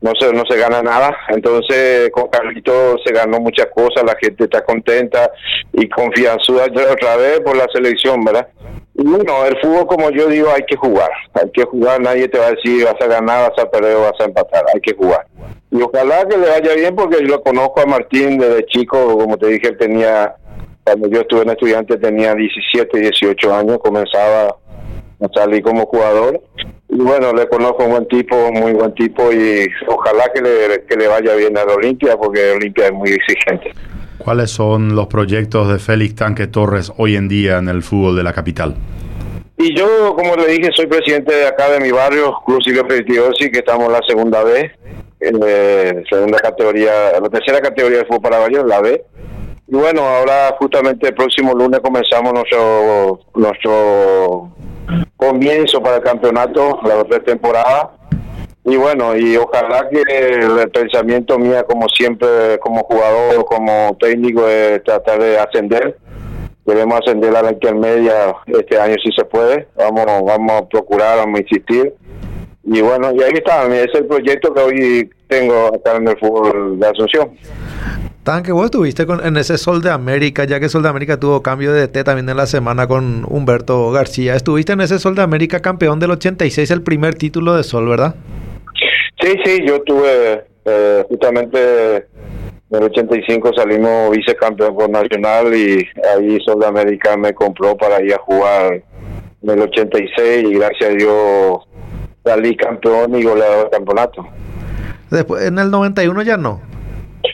no 0.00 0.12
se 0.18 0.32
no 0.32 0.44
se 0.48 0.56
gana 0.56 0.82
nada. 0.82 1.16
Entonces 1.28 2.10
con 2.10 2.28
Carlito 2.28 2.96
se 3.04 3.12
ganó 3.12 3.40
muchas 3.40 3.66
cosas 3.66 4.04
la 4.04 4.16
gente 4.20 4.44
está 4.44 4.64
contenta 4.64 5.30
y 5.72 5.88
confianzuda 5.88 6.66
otra 6.66 7.16
vez 7.16 7.40
por 7.40 7.56
la 7.56 7.66
selección 7.72 8.24
verdad 8.24 8.48
y 8.94 9.04
bueno 9.04 9.44
el 9.46 9.58
fútbol 9.60 9.86
como 9.86 10.10
yo 10.10 10.28
digo 10.28 10.48
hay 10.54 10.62
que 10.62 10.76
jugar. 10.76 11.10
Hay 11.34 11.50
que 11.50 11.64
jugar 11.64 12.00
nadie 12.00 12.28
te 12.28 12.38
va 12.38 12.46
a 12.46 12.50
decir 12.52 12.84
vas 12.84 13.00
a 13.00 13.06
ganar 13.06 13.50
vas 13.50 13.64
a 13.64 13.70
perder 13.70 13.96
o 13.96 14.02
vas 14.02 14.20
a 14.20 14.24
empatar 14.24 14.64
hay 14.74 14.80
que 14.80 14.94
jugar. 14.94 15.26
Y 15.70 15.82
ojalá 15.82 16.26
que 16.26 16.36
le 16.36 16.48
vaya 16.48 16.74
bien 16.74 16.96
porque 16.96 17.18
yo 17.20 17.28
lo 17.28 17.42
conozco 17.42 17.80
a 17.80 17.86
Martín 17.86 18.38
desde 18.38 18.66
chico 18.66 19.18
como 19.18 19.36
te 19.36 19.48
dije 19.48 19.72
tenía 19.72 20.34
cuando 20.88 21.08
yo 21.08 21.20
estuve 21.20 21.42
en 21.42 21.50
estudiante 21.50 21.98
tenía 21.98 22.34
17, 22.34 22.98
18 22.98 23.54
años, 23.54 23.78
comenzaba 23.78 24.56
a 25.20 25.28
salir 25.34 25.62
como 25.62 25.84
jugador. 25.84 26.40
Y 26.90 26.96
bueno, 26.96 27.32
le 27.32 27.46
conozco 27.48 27.84
un 27.84 27.90
buen 27.90 28.08
tipo, 28.08 28.50
muy 28.52 28.72
buen 28.72 28.94
tipo 28.94 29.30
y 29.30 29.68
ojalá 29.86 30.24
que 30.34 30.40
le, 30.40 30.84
que 30.88 30.96
le 30.96 31.06
vaya 31.06 31.34
bien 31.34 31.56
a 31.58 31.64
la 31.64 31.74
Olimpia 31.74 32.16
porque 32.16 32.52
Olimpia 32.52 32.86
es 32.86 32.92
muy 32.92 33.10
exigente. 33.10 33.72
¿Cuáles 34.16 34.50
son 34.50 34.96
los 34.96 35.06
proyectos 35.06 35.70
de 35.70 35.78
Félix 35.78 36.16
Tanque 36.16 36.46
Torres 36.46 36.92
hoy 36.96 37.16
en 37.16 37.28
día 37.28 37.58
en 37.58 37.68
el 37.68 37.82
fútbol 37.82 38.16
de 38.16 38.22
la 38.22 38.32
capital? 38.32 38.74
Y 39.56 39.76
yo, 39.76 40.14
como 40.16 40.36
le 40.36 40.46
dije, 40.48 40.70
soy 40.74 40.86
presidente 40.86 41.34
de 41.34 41.46
acá 41.46 41.68
de 41.68 41.80
mi 41.80 41.90
barrio, 41.90 42.34
Club 42.46 42.62
Silvio 42.62 42.86
Petitiosi, 42.86 43.50
que 43.50 43.58
estamos 43.58 43.86
en 43.86 43.92
la 43.92 44.00
segunda 44.06 44.44
B, 44.44 44.70
en 45.20 45.40
la 45.40 46.02
segunda 46.08 46.38
categoría, 46.38 47.20
la 47.20 47.28
tercera 47.28 47.60
categoría 47.60 47.98
del 47.98 48.06
fútbol 48.06 48.22
paraguayo, 48.22 48.64
la 48.64 48.80
B. 48.80 49.04
Y 49.66 49.74
bueno, 49.74 50.02
ahora 50.02 50.54
justamente 50.58 51.08
el 51.08 51.14
próximo 51.14 51.54
lunes 51.54 51.80
comenzamos 51.80 52.32
nuestro 52.32 53.20
nuestro 53.34 54.52
comienzo 55.18 55.82
para 55.82 55.96
el 55.96 56.02
campeonato, 56.02 56.78
la 56.84 56.96
otra 56.96 57.20
temporada. 57.20 57.90
Y 58.64 58.76
bueno, 58.76 59.16
y 59.16 59.36
ojalá 59.36 59.88
que 59.90 60.00
el 60.00 60.70
pensamiento 60.70 61.38
mía, 61.38 61.64
como 61.64 61.88
siempre, 61.88 62.58
como 62.60 62.84
jugador, 62.84 63.44
como 63.44 63.96
técnico, 64.00 64.46
es 64.48 64.82
tratar 64.84 65.20
de 65.20 65.38
ascender. 65.38 65.98
Queremos 66.64 67.00
ascender 67.00 67.34
a 67.34 67.42
la 67.42 67.52
intermedia 67.52 68.36
este 68.46 68.78
año 68.78 68.94
si 69.02 69.10
se 69.12 69.24
puede. 69.24 69.68
Vamos, 69.74 70.04
vamos 70.24 70.52
a 70.52 70.68
procurar, 70.68 71.18
vamos 71.18 71.40
a 71.40 71.42
insistir. 71.42 71.94
Y 72.62 72.80
bueno, 72.80 73.10
y 73.14 73.22
ahí 73.22 73.32
está, 73.34 73.66
es 73.74 73.94
el 73.94 74.06
proyecto 74.06 74.52
que 74.52 74.60
hoy 74.60 75.10
tengo 75.26 75.68
acá 75.68 75.96
en 75.96 76.08
el 76.08 76.18
fútbol 76.18 76.78
de 76.78 76.86
Asunción 76.86 77.30
que 78.44 78.52
vos 78.52 78.66
estuviste 78.66 79.06
con, 79.06 79.24
en 79.24 79.36
ese 79.36 79.56
Sol 79.58 79.82
de 79.82 79.90
América, 79.90 80.44
ya 80.44 80.60
que 80.60 80.68
Sol 80.68 80.82
de 80.82 80.90
América 80.90 81.18
tuvo 81.18 81.42
cambio 81.42 81.72
de 81.72 81.86
DT 81.86 82.04
también 82.04 82.28
en 82.28 82.36
la 82.36 82.46
semana 82.46 82.86
con 82.86 83.24
Humberto 83.26 83.90
García. 83.90 84.34
Estuviste 84.34 84.72
en 84.72 84.82
ese 84.82 84.98
Sol 84.98 85.14
de 85.14 85.22
América 85.22 85.60
campeón 85.60 85.98
del 85.98 86.10
86, 86.12 86.70
el 86.70 86.82
primer 86.82 87.14
título 87.14 87.54
de 87.54 87.62
Sol, 87.62 87.88
¿verdad? 87.88 88.14
Sí, 89.20 89.34
sí, 89.44 89.60
yo 89.66 89.82
tuve 89.82 90.44
eh, 90.64 91.04
justamente 91.08 91.96
en 92.70 92.76
el 92.76 92.82
85 92.82 93.52
salimos 93.56 94.10
vicecampeón 94.10 94.74
por 94.74 94.90
Nacional 94.90 95.54
y 95.54 95.88
ahí 96.14 96.38
Sol 96.44 96.60
de 96.60 96.66
América 96.66 97.16
me 97.16 97.32
compró 97.32 97.76
para 97.76 98.02
ir 98.02 98.12
a 98.12 98.18
jugar 98.18 98.82
en 99.42 99.50
el 99.50 99.62
86 99.62 100.44
y 100.50 100.54
gracias 100.54 100.90
a 100.90 100.94
Dios 100.94 101.58
salí 102.24 102.54
campeón 102.56 103.14
y 103.14 103.22
goleador 103.22 103.62
del 103.62 103.70
campeonato. 103.70 104.26
Después, 105.10 105.46
en 105.46 105.58
el 105.58 105.70
91 105.70 106.22
ya 106.22 106.36
no. 106.36 106.60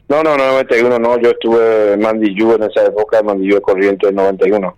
No, 0.09 0.23
no, 0.23 0.37
no, 0.37 0.47
91 0.47 0.99
no, 0.99 1.19
yo 1.19 1.31
estuve 1.31 1.95
en 1.95 2.01
Mandillú 2.01 2.55
en 2.55 2.65
esa 2.65 2.85
época, 2.85 3.21
en 3.21 3.27
Mandillú 3.27 3.55
de 3.55 3.63
Corriente 3.63 4.09
en 4.09 4.17
91. 4.17 4.77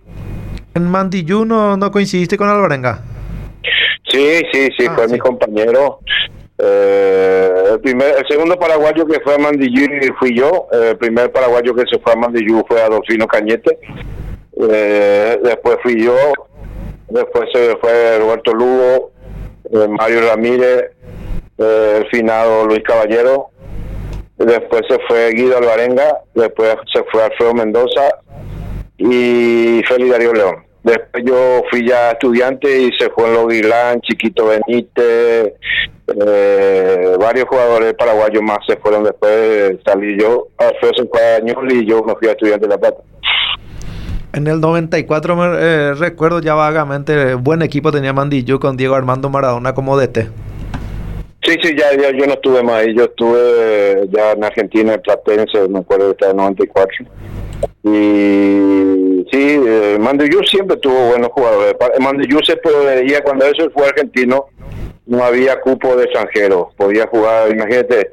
¿En 0.73 0.89
Mandillú 0.89 1.43
no, 1.43 1.75
no 1.75 1.91
coincidiste 1.91 2.37
con 2.37 2.47
Alvarenga? 2.47 3.01
Sí, 4.09 4.41
sí, 4.53 4.69
sí, 4.77 4.85
ah, 4.87 4.93
fue 4.95 5.07
mi 5.09 5.19
compañero. 5.19 5.99
Eh, 6.57 7.51
el, 7.73 7.79
primer, 7.81 8.15
el 8.17 8.27
segundo 8.27 8.57
paraguayo 8.57 9.05
que 9.05 9.19
fue 9.19 9.35
a 9.35 9.37
Mandillú 9.37 9.85
fui 10.17 10.35
yo. 10.35 10.67
el 10.71 10.97
primer 10.97 11.31
paraguayo 11.31 11.75
que 11.75 11.83
se 11.91 11.99
fue 11.99 12.13
a 12.13 12.15
Mandillú 12.15 12.63
fue 12.65 12.81
Adolfino 12.81 13.27
Cañete. 13.27 13.77
Eh, 14.69 15.39
después 15.43 15.77
fui 15.83 16.01
yo. 16.01 16.15
Después 17.09 17.49
se 17.53 17.75
fue 17.77 18.17
Roberto 18.19 18.53
Lugo, 18.53 19.11
eh, 19.71 19.87
Mario 19.89 20.21
Ramírez, 20.27 20.91
el 21.57 22.05
finado 22.11 22.65
Luis 22.65 22.83
Caballero 22.83 23.51
después 24.37 24.83
se 24.87 24.99
fue 25.07 25.31
Guido 25.31 25.57
Alvarenga, 25.57 26.19
después 26.35 26.75
se 26.93 27.03
fue 27.11 27.23
Alfredo 27.23 27.53
Mendoza 27.53 28.09
y 28.97 29.81
Félix 29.87 30.11
Darío 30.11 30.33
León. 30.33 30.55
Después 30.83 31.23
yo 31.25 31.63
fui 31.69 31.87
ya 31.87 32.11
estudiante 32.11 32.81
y 32.81 32.91
se 32.97 33.09
fue 33.09 33.31
Loguilán, 33.33 33.99
Chiquito 34.01 34.47
Benítez, 34.47 35.53
eh, 36.07 37.15
varios 37.19 37.45
jugadores 37.49 37.93
paraguayos 37.95 38.41
más 38.41 38.59
se 38.65 38.77
fueron 38.77 39.03
después, 39.03 39.77
salí 39.85 40.17
yo, 40.17 40.47
Alfredo 40.57 40.93
se 40.95 41.05
fue 41.07 41.21
a 41.21 41.73
y 41.73 41.85
yo 41.85 42.03
me 42.03 42.15
fui 42.15 42.29
a 42.29 42.31
estudiante 42.31 42.67
de 42.67 42.69
La 42.69 42.77
Plata. 42.77 43.01
En 44.33 44.47
el 44.47 44.61
94 44.61 45.35
me 45.35 45.57
eh, 45.59 45.93
recuerdo 45.95 46.39
ya 46.39 46.53
vagamente, 46.53 47.33
buen 47.33 47.61
equipo 47.63 47.91
tenía 47.91 48.13
Mandillo 48.13 48.59
con 48.59 48.77
Diego 48.77 48.95
Armando 48.95 49.29
Maradona 49.29 49.73
como 49.73 49.97
DT. 49.97 50.29
Sí, 51.47 51.55
sí, 51.63 51.75
ya, 51.77 51.95
ya 51.95 52.11
yo 52.11 52.27
no 52.27 52.33
estuve 52.33 52.61
más 52.61 52.75
ahí, 52.83 52.93
yo 52.93 53.05
estuve 53.05 54.05
ya 54.09 54.33
en 54.33 54.43
Argentina, 54.43 54.93
en 54.95 55.01
Platense, 55.01 55.69
me 55.69 55.79
acuerdo 55.79 56.07
de 56.07 56.11
estar 56.11 56.31
en 56.31 56.37
94. 56.37 57.05
Y 57.83 59.25
sí, 59.31 59.61
eh, 59.65 59.97
siempre 60.45 60.75
tuvo 60.75 61.07
buenos 61.07 61.29
jugadores. 61.31 61.73
Mandiyú 62.01 62.39
se 62.43 62.57
podía, 62.57 63.23
cuando 63.23 63.45
eso 63.45 63.69
fue 63.73 63.87
argentino, 63.87 64.47
no 65.05 65.23
había 65.23 65.61
cupo 65.61 65.95
de 65.95 66.03
extranjeros, 66.03 66.73
podía 66.75 67.07
jugar, 67.07 67.49
imagínate, 67.49 68.11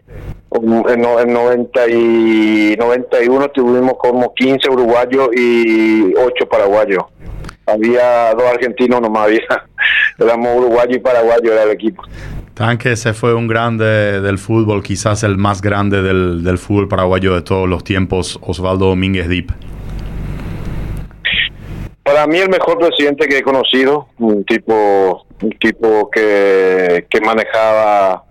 en, 0.53 1.01
90 1.03 1.89
y 1.89 2.77
91 2.79 3.49
tuvimos 3.49 3.95
como 3.99 4.33
15 4.33 4.71
uruguayos 4.71 5.31
y 5.37 6.15
8 6.15 6.49
paraguayos. 6.49 7.03
Había 7.67 8.33
dos 8.35 8.45
argentinos 8.45 9.01
nomás, 9.01 9.25
había, 9.25 9.41
éramos 10.21 10.57
uruguayo 10.59 10.95
y 10.95 11.01
paraguayo 11.01 11.53
era 11.53 11.65
el 11.65 11.71
equipo. 11.71 12.05
Tanque 12.55 12.93
ese 12.93 13.15
fue 13.15 13.35
un 13.35 13.49
grande 13.49 14.21
del 14.21 14.39
fútbol, 14.39 14.85
quizás 14.85 15.25
el 15.25 15.37
más 15.37 15.61
grande 15.61 16.03
del, 16.03 16.45
del 16.45 16.59
fútbol 16.59 16.87
paraguayo 16.87 17.35
de 17.35 17.43
todos 17.43 17.69
los 17.69 17.83
tiempos, 17.83 18.39
Osvaldo 18.43 18.87
Domínguez 18.87 19.29
Dip. 19.29 19.51
Para 22.05 22.29
mí 22.29 22.39
el 22.39 22.49
mejor 22.49 22.79
presidente 22.79 23.27
que 23.27 23.39
he 23.39 23.43
conocido, 23.43 24.07
un 24.19 24.45
tipo, 24.45 25.27
un 25.43 25.51
tipo 25.59 26.09
que, 26.11 27.07
que 27.11 27.21
manejaba, 27.23 28.25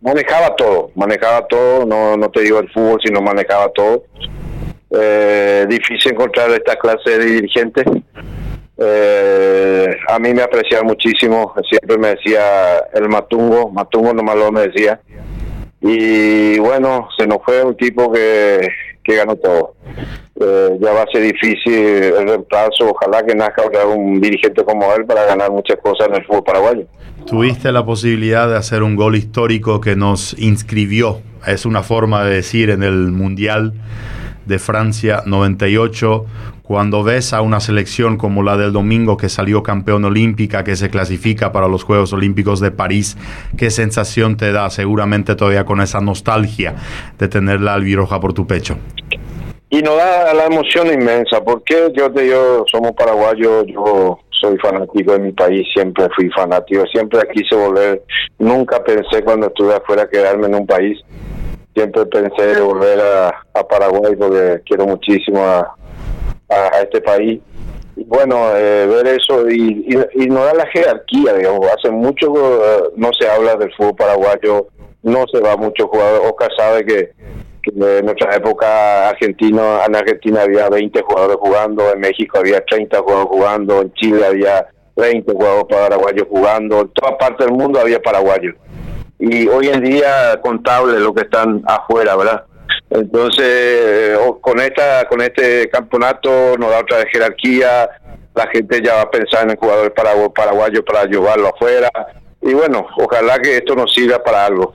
manejaba 0.00 0.56
todo, 0.56 0.90
manejaba 0.96 1.46
todo, 1.46 1.86
no, 1.86 2.16
no 2.16 2.30
te 2.30 2.40
digo 2.40 2.58
el 2.58 2.68
fútbol, 2.70 2.98
sino 3.04 3.20
manejaba 3.20 3.68
todo. 3.68 4.02
Eh, 4.90 5.66
difícil 5.68 6.12
encontrar 6.12 6.50
esta 6.50 6.74
clase 6.76 7.18
de 7.18 7.24
dirigentes 7.26 7.84
eh, 8.78 9.96
a 10.08 10.18
mí 10.20 10.32
me 10.32 10.42
apreciaba 10.42 10.84
muchísimo, 10.84 11.52
siempre 11.68 11.98
me 11.98 12.08
decía 12.08 12.78
el 12.94 13.08
Matungo, 13.08 13.70
Matungo 13.70 14.12
nomás 14.12 14.36
lo 14.36 14.52
me 14.52 14.68
decía. 14.68 15.00
Y 15.80 16.58
bueno, 16.58 17.08
se 17.16 17.26
nos 17.26 17.38
fue 17.44 17.62
un 17.64 17.76
tipo 17.76 18.12
que, 18.12 18.68
que 19.02 19.16
ganó 19.16 19.36
todo. 19.36 19.74
Eh, 20.40 20.78
ya 20.80 20.92
va 20.92 21.02
a 21.02 21.06
ser 21.12 21.22
difícil 21.22 21.74
el 21.74 22.28
reemplazo, 22.28 22.90
ojalá 22.90 23.24
que 23.24 23.34
nazca 23.34 23.64
un 23.84 24.20
dirigente 24.20 24.64
como 24.64 24.92
él 24.94 25.04
para 25.04 25.24
ganar 25.24 25.50
muchas 25.50 25.78
cosas 25.78 26.08
en 26.08 26.16
el 26.16 26.24
fútbol 26.24 26.44
paraguayo. 26.44 26.86
Tuviste 27.26 27.72
la 27.72 27.84
posibilidad 27.84 28.48
de 28.48 28.56
hacer 28.56 28.84
un 28.84 28.94
gol 28.94 29.16
histórico 29.16 29.80
que 29.80 29.96
nos 29.96 30.38
inscribió, 30.38 31.20
es 31.46 31.66
una 31.66 31.82
forma 31.82 32.24
de 32.24 32.36
decir, 32.36 32.70
en 32.70 32.82
el 32.84 33.10
Mundial 33.10 33.74
de 34.48 34.58
Francia 34.58 35.22
98, 35.26 36.24
cuando 36.62 37.04
ves 37.04 37.32
a 37.32 37.42
una 37.42 37.60
selección 37.60 38.16
como 38.16 38.42
la 38.42 38.56
del 38.56 38.72
domingo 38.72 39.16
que 39.16 39.28
salió 39.28 39.62
campeón 39.62 40.04
olímpica, 40.04 40.64
que 40.64 40.74
se 40.74 40.90
clasifica 40.90 41.52
para 41.52 41.68
los 41.68 41.84
Juegos 41.84 42.12
Olímpicos 42.12 42.58
de 42.60 42.70
París, 42.70 43.16
¿qué 43.56 43.70
sensación 43.70 44.36
te 44.36 44.50
da? 44.50 44.70
Seguramente 44.70 45.36
todavía 45.36 45.64
con 45.64 45.80
esa 45.80 46.00
nostalgia 46.00 46.74
de 47.18 47.28
tener 47.28 47.60
la 47.60 47.74
albiroja 47.74 48.18
por 48.20 48.32
tu 48.32 48.46
pecho. 48.46 48.76
Y 49.70 49.82
nos 49.82 49.98
da 49.98 50.32
la 50.32 50.46
emoción 50.46 50.86
inmensa, 50.86 51.44
porque 51.44 51.92
yo 51.94 52.10
te 52.10 52.22
digo, 52.22 52.64
somos 52.72 52.92
paraguayos, 52.92 53.66
yo 53.66 54.18
soy 54.40 54.56
fanático 54.58 55.12
de 55.12 55.18
mi 55.18 55.32
país, 55.32 55.66
siempre 55.74 56.06
fui 56.16 56.30
fanático, 56.30 56.86
siempre 56.86 57.20
quise 57.34 57.54
volver, 57.54 58.02
nunca 58.38 58.82
pensé 58.82 59.22
cuando 59.22 59.48
estuve 59.48 59.74
afuera 59.74 60.08
quedarme 60.10 60.46
en 60.46 60.54
un 60.54 60.66
país, 60.66 60.98
siempre 61.78 62.06
pensé 62.06 62.60
volver 62.60 63.00
a, 63.00 63.44
Paraguay 63.68 64.16
porque 64.16 64.60
quiero 64.64 64.86
muchísimo 64.86 65.40
a, 65.40 65.74
este 66.82 67.00
país. 67.00 67.40
Y 67.96 68.04
bueno, 68.04 68.56
eh, 68.56 68.86
ver 68.86 69.06
eso 69.08 69.48
y, 69.50 69.86
no 70.28 70.44
da 70.44 70.54
la 70.54 70.66
jerarquía, 70.66 71.34
digamos, 71.34 71.66
hace 71.76 71.90
mucho 71.90 72.32
eh, 72.36 72.90
no 72.96 73.10
se 73.18 73.28
habla 73.28 73.56
del 73.56 73.72
fútbol 73.74 73.96
paraguayo, 73.96 74.68
no 75.02 75.24
se 75.32 75.40
va 75.40 75.56
mucho 75.56 75.88
jugador, 75.88 76.22
Oscar 76.26 76.50
sabe 76.56 76.84
que 76.84 77.12
en 77.66 78.06
nuestra 78.06 78.34
época 78.36 79.10
argentino, 79.10 79.84
en 79.84 79.94
Argentina 79.94 80.42
había 80.42 80.70
20 80.70 81.02
jugadores 81.02 81.36
jugando, 81.40 81.92
en 81.92 82.00
México 82.00 82.38
había 82.38 82.64
30 82.64 82.98
jugadores 83.00 83.28
jugando, 83.28 83.82
en 83.82 83.92
Chile 83.94 84.24
había 84.24 84.66
20 84.96 85.32
jugadores 85.32 85.64
paraguayos 85.68 86.26
jugando, 86.30 86.80
en 86.80 86.88
toda 86.90 87.18
parte 87.18 87.44
del 87.44 87.52
mundo 87.52 87.78
había 87.78 88.00
paraguayos. 88.00 88.54
Y 89.18 89.48
hoy 89.48 89.68
en 89.68 89.82
día 89.82 90.40
contable 90.42 91.00
lo 91.00 91.12
que 91.14 91.22
están 91.22 91.62
afuera, 91.66 92.16
¿verdad? 92.16 92.44
Entonces, 92.90 93.44
eh, 93.44 94.16
con 94.40 94.60
esta 94.60 95.06
con 95.08 95.20
este 95.20 95.68
campeonato 95.68 96.56
nos 96.58 96.70
da 96.70 96.80
otra 96.80 97.04
jerarquía, 97.12 97.88
la 98.34 98.46
gente 98.52 98.80
ya 98.82 98.94
va 98.94 99.02
a 99.02 99.10
pensar 99.10 99.44
en 99.44 99.50
el 99.50 99.56
jugador 99.56 99.92
paraguayo 100.32 100.84
para 100.84 101.04
llevarlo 101.04 101.48
afuera. 101.48 101.90
Y 102.40 102.54
bueno, 102.54 102.86
ojalá 102.96 103.38
que 103.40 103.56
esto 103.56 103.74
nos 103.74 103.92
sirva 103.92 104.22
para 104.22 104.46
algo. 104.46 104.74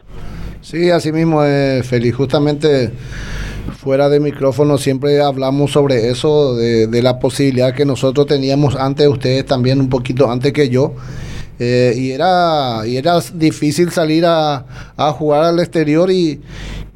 Sí, 0.61 0.89
así 0.91 1.11
mismo, 1.11 1.43
eh, 1.43 1.81
Félix. 1.83 2.15
Justamente 2.15 2.91
fuera 3.71 4.09
de 4.09 4.19
micrófono 4.19 4.77
siempre 4.77 5.21
hablamos 5.21 5.71
sobre 5.71 6.09
eso, 6.09 6.55
de, 6.55 7.01
la 7.01 7.19
posibilidad 7.19 7.73
que 7.73 7.85
nosotros 7.85 8.27
teníamos 8.27 8.75
antes, 8.75 9.07
ustedes 9.07 9.45
también 9.45 9.79
un 9.79 9.89
poquito 9.89 10.29
antes 10.31 10.53
que 10.53 10.69
yo. 10.69 10.93
Eh, 11.65 11.93
y 11.97 12.11
era 12.11 12.81
y 12.85 12.97
era 12.97 13.19
difícil 13.33 13.89
salir 13.89 14.25
a, 14.25 14.65
jugar 15.17 15.45
al 15.45 15.59
exterior 15.59 16.11
y, 16.11 16.41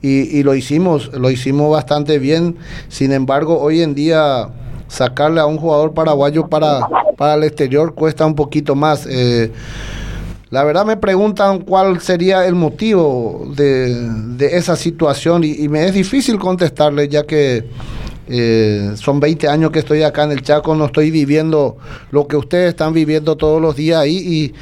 y, 0.01 0.43
lo 0.43 0.55
hicimos, 0.55 1.09
lo 1.13 1.31
hicimos 1.31 1.71
bastante 1.71 2.19
bien. 2.19 2.57
Sin 2.89 3.13
embargo, 3.13 3.59
hoy 3.61 3.81
en 3.81 3.95
día 3.95 4.49
sacarle 4.89 5.39
a 5.39 5.45
un 5.45 5.57
jugador 5.57 5.93
paraguayo 5.93 6.47
para, 6.47 6.85
para 7.15 7.35
el 7.35 7.43
exterior 7.43 7.93
cuesta 7.93 8.25
un 8.25 8.35
poquito 8.35 8.75
más. 8.75 9.07
Eh, 9.09 9.53
la 10.49 10.63
verdad 10.65 10.85
me 10.85 10.97
preguntan 10.97 11.59
cuál 11.59 12.01
sería 12.01 12.45
el 12.45 12.55
motivo 12.55 13.47
de, 13.55 14.37
esa 14.51 14.75
situación 14.75 15.43
y, 15.45 15.67
me 15.69 15.85
es 15.85 15.93
difícil 15.93 16.39
contestarle 16.39 17.07
ya 17.07 17.23
que 17.23 17.69
eh, 18.27 18.91
son 18.95 19.19
20 19.19 19.47
años 19.47 19.71
que 19.71 19.79
estoy 19.79 20.03
acá 20.03 20.23
en 20.23 20.31
el 20.31 20.41
Chaco, 20.41 20.75
no 20.75 20.85
estoy 20.85 21.11
viviendo 21.11 21.77
lo 22.11 22.27
que 22.27 22.35
ustedes 22.35 22.69
están 22.69 22.93
viviendo 22.93 23.37
todos 23.37 23.61
los 23.61 23.75
días 23.75 23.99
ahí 23.99 24.53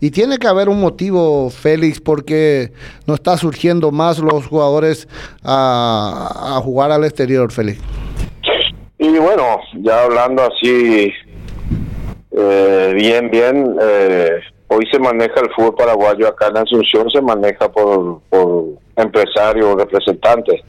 y, 0.00 0.10
tiene 0.10 0.38
que 0.38 0.46
haber 0.46 0.68
un 0.68 0.80
motivo, 0.80 1.50
Félix, 1.50 2.00
porque 2.00 2.70
no 3.06 3.14
está 3.14 3.36
surgiendo 3.36 3.90
más 3.90 4.20
los 4.20 4.46
jugadores 4.46 5.08
a, 5.42 6.60
jugar 6.62 6.92
al 6.92 7.04
exterior, 7.04 7.50
Félix. 7.50 7.80
Y 8.98 9.08
bueno, 9.18 9.58
ya 9.82 10.04
hablando 10.04 10.42
así 10.42 11.12
eh, 12.30 12.92
bien, 12.94 13.30
bien, 13.30 13.76
eh, 13.80 14.40
Hoy 14.68 14.84
se 14.90 14.98
maneja 14.98 15.40
el 15.40 15.50
fútbol 15.54 15.74
paraguayo 15.76 16.26
acá 16.26 16.48
en 16.48 16.56
Asunción, 16.56 17.08
se 17.10 17.20
maneja 17.20 17.70
por, 17.70 18.20
por 18.30 18.64
empresarios 18.96 19.76
representantes. 19.76 20.62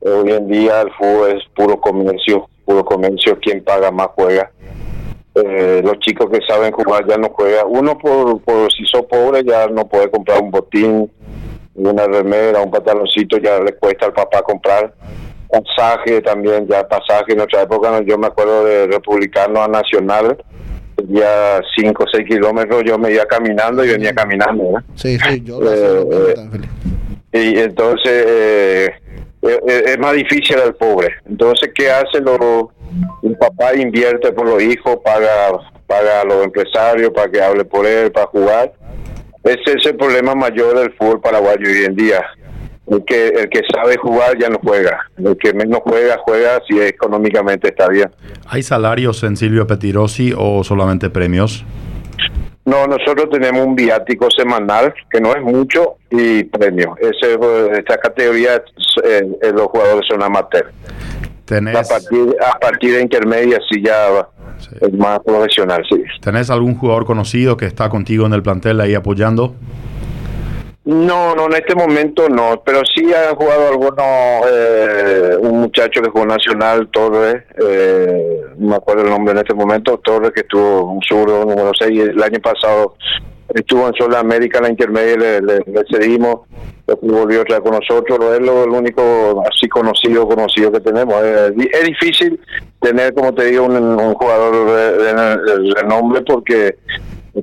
Hoy 0.00 0.32
en 0.32 0.48
día 0.48 0.80
el 0.80 0.92
fútbol 0.92 1.36
es 1.36 1.44
puro 1.54 1.80
comercio, 1.80 2.48
puro 2.64 2.84
comercio, 2.84 3.38
quien 3.38 3.62
paga 3.62 3.90
más 3.90 4.08
juega. 4.14 4.50
Eh, 5.34 5.80
los 5.84 5.98
chicos 6.00 6.28
que 6.30 6.40
saben 6.46 6.72
jugar 6.72 7.06
ya 7.06 7.16
no 7.16 7.28
juegan. 7.28 7.66
Uno 7.68 7.96
por, 7.98 8.40
por 8.42 8.72
si 8.72 8.84
son 8.86 9.06
pobres 9.06 9.44
ya 9.46 9.66
no 9.68 9.86
puede 9.86 10.10
comprar 10.10 10.42
un 10.42 10.50
botín, 10.50 11.10
una 11.74 12.06
remera, 12.06 12.60
un 12.60 12.70
pantaloncito, 12.70 13.38
ya 13.38 13.60
le 13.60 13.74
cuesta 13.74 14.06
al 14.06 14.12
papá 14.12 14.42
comprar. 14.42 14.92
Pasaje 15.48 16.20
también, 16.20 16.66
ya 16.68 16.86
pasaje 16.86 17.32
en 17.32 17.38
nuestra 17.38 17.62
época, 17.62 18.00
yo 18.06 18.16
me 18.16 18.28
acuerdo 18.28 18.64
de 18.64 18.86
republicano 18.86 19.62
a 19.62 19.68
nacional, 19.68 20.36
ya 21.08 21.60
5 21.76 22.04
o 22.04 22.06
6 22.08 22.28
kilómetros 22.28 22.82
yo 22.84 22.98
me 22.98 23.12
iba 23.12 23.24
caminando 23.26 23.84
y 23.84 23.88
venía 23.88 24.14
caminando. 24.14 24.80
Sí, 24.94 25.18
sí, 25.18 25.42
yo 25.42 25.60
eh, 25.62 26.34
eh, 27.32 27.54
Y 27.54 27.58
entonces 27.58 28.24
eh, 28.28 28.94
es 29.78 29.98
más 29.98 30.14
difícil 30.14 30.58
al 30.58 30.74
pobre. 30.74 31.14
Entonces, 31.26 31.70
¿qué 31.74 31.90
hace? 31.90 32.20
Lo, 32.20 32.72
el 33.22 33.36
papá 33.36 33.74
invierte 33.74 34.32
por 34.32 34.46
los 34.48 34.62
hijos, 34.62 34.98
paga, 35.04 35.58
paga 35.86 36.20
a 36.22 36.24
los 36.24 36.44
empresarios 36.44 37.10
para 37.10 37.30
que 37.30 37.40
hable 37.40 37.64
por 37.64 37.86
él, 37.86 38.10
para 38.10 38.26
jugar. 38.26 38.72
Ese 39.44 39.78
es 39.78 39.86
el 39.86 39.96
problema 39.96 40.34
mayor 40.34 40.78
del 40.78 40.92
fútbol 40.92 41.20
paraguayo 41.20 41.66
hoy 41.66 41.84
en 41.84 41.96
día. 41.96 42.22
El 42.86 43.04
que, 43.04 43.28
el 43.28 43.48
que 43.48 43.60
sabe 43.72 43.96
jugar 43.98 44.36
ya 44.38 44.48
no 44.48 44.58
juega. 44.62 44.98
El 45.16 45.36
que 45.36 45.52
menos 45.52 45.80
juega, 45.84 46.18
juega 46.24 46.60
si 46.68 46.80
económicamente 46.80 47.68
está 47.68 47.88
bien. 47.88 48.10
¿Hay 48.46 48.62
salarios 48.62 49.22
en 49.22 49.36
Silvio 49.36 49.66
Petirosi 49.66 50.34
o 50.36 50.64
solamente 50.64 51.08
premios? 51.08 51.64
No, 52.64 52.86
nosotros 52.86 53.28
tenemos 53.30 53.66
un 53.66 53.74
viático 53.74 54.28
semanal, 54.30 54.94
que 55.10 55.20
no 55.20 55.34
es 55.34 55.42
mucho, 55.42 55.96
y 56.10 56.44
premio. 56.44 56.94
Ese, 57.00 57.38
esta 57.78 57.98
categoría, 57.98 58.62
eh, 59.02 59.52
los 59.52 59.66
jugadores 59.68 60.06
son 60.08 60.22
amateurs. 60.22 60.70
A 61.50 61.82
partir, 61.82 62.36
a 62.40 62.58
partir 62.60 62.94
de 62.94 63.02
intermedia 63.02 63.58
sí 63.68 63.82
ya 63.84 64.28
es 64.80 64.92
más 64.92 65.18
profesional, 65.20 65.82
sí. 65.90 66.00
¿Tenés 66.20 66.48
algún 66.48 66.76
jugador 66.76 67.06
conocido 67.06 67.56
que 67.56 67.66
está 67.66 67.88
contigo 67.88 68.24
en 68.26 68.34
el 68.34 68.42
plantel 68.42 68.80
ahí 68.80 68.94
apoyando? 68.94 69.54
No, 70.82 71.34
no, 71.34 71.46
en 71.46 71.52
este 71.54 71.74
momento 71.74 72.28
no, 72.28 72.62
pero 72.64 72.80
sí 72.84 73.12
han 73.12 73.34
jugado 73.34 73.68
algunos, 73.68 74.50
eh, 74.50 75.36
un 75.38 75.60
muchacho 75.60 76.00
que 76.00 76.08
jugó 76.08 76.24
Nacional, 76.24 76.88
Torres, 76.90 77.44
eh, 77.62 78.40
no 78.56 78.68
me 78.70 78.76
acuerdo 78.76 79.02
el 79.02 79.10
nombre 79.10 79.32
en 79.32 79.38
este 79.38 79.54
momento, 79.54 79.98
Torres 79.98 80.32
que 80.32 80.40
estuvo 80.40 80.92
un 80.92 81.02
zurdo 81.02 81.44
número 81.44 81.72
6, 81.78 82.00
el 82.00 82.22
año 82.22 82.40
pasado 82.40 82.94
estuvo 83.54 83.88
en 83.88 83.94
Sudamérica 83.94 84.58
en 84.58 84.64
la 84.64 84.70
intermedia, 84.70 85.16
le, 85.16 85.40
le, 85.42 85.62
cedimos, 85.90 86.40
volvió 87.02 87.42
otra 87.42 87.60
con 87.60 87.72
nosotros, 87.72 88.18
es 88.34 88.40
lo, 88.40 88.64
el 88.64 88.70
único 88.70 89.42
así 89.50 89.68
conocido 89.68 90.26
conocido 90.26 90.72
que 90.72 90.80
tenemos. 90.80 91.22
Es, 91.22 91.84
difícil 91.84 92.40
tener, 92.80 93.12
como 93.14 93.34
te 93.34 93.46
digo, 93.46 93.64
un, 93.64 94.14
jugador 94.14 95.02
de, 95.02 95.84
nombre 95.86 96.22
porque 96.22 96.76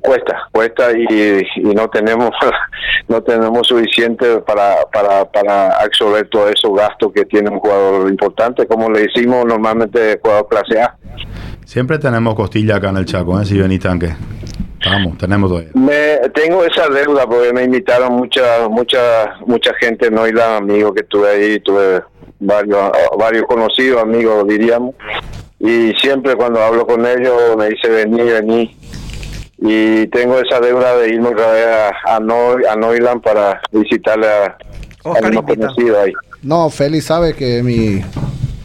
cuesta 0.01 0.47
cuesta 0.51 0.91
y, 0.91 1.45
no 1.61 1.89
tenemos 1.89 2.31
no 3.07 3.21
tenemos 3.23 3.67
suficiente 3.67 4.39
para, 4.39 4.85
para, 4.91 5.25
para 5.25 5.71
absorber 5.77 6.27
todos 6.29 6.51
esos 6.51 6.75
gastos 6.75 7.11
que 7.13 7.25
tiene 7.25 7.49
un 7.49 7.59
jugador 7.59 8.09
importante 8.09 8.67
como 8.67 8.89
le 8.89 9.01
decimos 9.01 9.45
normalmente 9.45 10.19
jugador 10.21 10.47
clase 10.47 10.81
A. 10.81 10.95
Siempre 11.65 11.99
tenemos 11.99 12.35
costilla 12.35 12.77
acá 12.77 12.89
en 12.89 12.97
el 12.97 13.05
Chaco 13.05 13.39
¿eh? 13.39 13.45
si 13.45 13.57
venís 13.57 13.79
tanque. 13.79 14.13
Vamos, 14.85 15.17
tenemos 15.17 15.49
todavía. 15.49 15.71
Me, 15.73 16.29
tengo 16.29 16.63
esa 16.63 16.87
deuda 16.87 17.27
porque 17.27 17.51
me 17.51 17.63
invitaron 17.63 18.13
mucha 18.13 18.69
mucha 18.69 19.35
mucha 19.45 19.73
gente, 19.73 20.09
no 20.11 20.27
y 20.27 20.31
la 20.31 20.57
amigos 20.57 20.93
que 20.95 21.03
tuve 21.03 21.29
ahí, 21.29 21.59
tuve 21.59 22.03
varios 22.39 22.91
varios 23.17 23.45
conocidos 23.45 24.01
amigos 24.01 24.47
diríamos. 24.47 24.95
Y 25.59 25.93
siempre 25.99 26.35
cuando 26.35 26.61
hablo 26.61 26.85
con 26.85 27.05
ellos 27.05 27.57
me 27.57 27.69
dice 27.69 27.89
vení, 27.89 28.21
vení 28.21 28.77
y 29.59 30.07
tengo 30.07 30.39
esa 30.39 30.59
deuda 30.59 30.97
de 30.97 31.09
irme 31.09 31.29
otra 31.29 31.51
vez 31.51 31.65
a, 31.65 32.15
a, 32.15 32.19
Noiland 32.19 33.21
para 33.21 33.61
visitarle 33.71 34.27
a, 34.27 34.57
a 35.03 35.41
conocido 35.41 36.01
ahí. 36.01 36.13
No, 36.43 36.69
Félix 36.69 37.05
sabe 37.05 37.33
que 37.33 37.63
mi, 37.63 38.01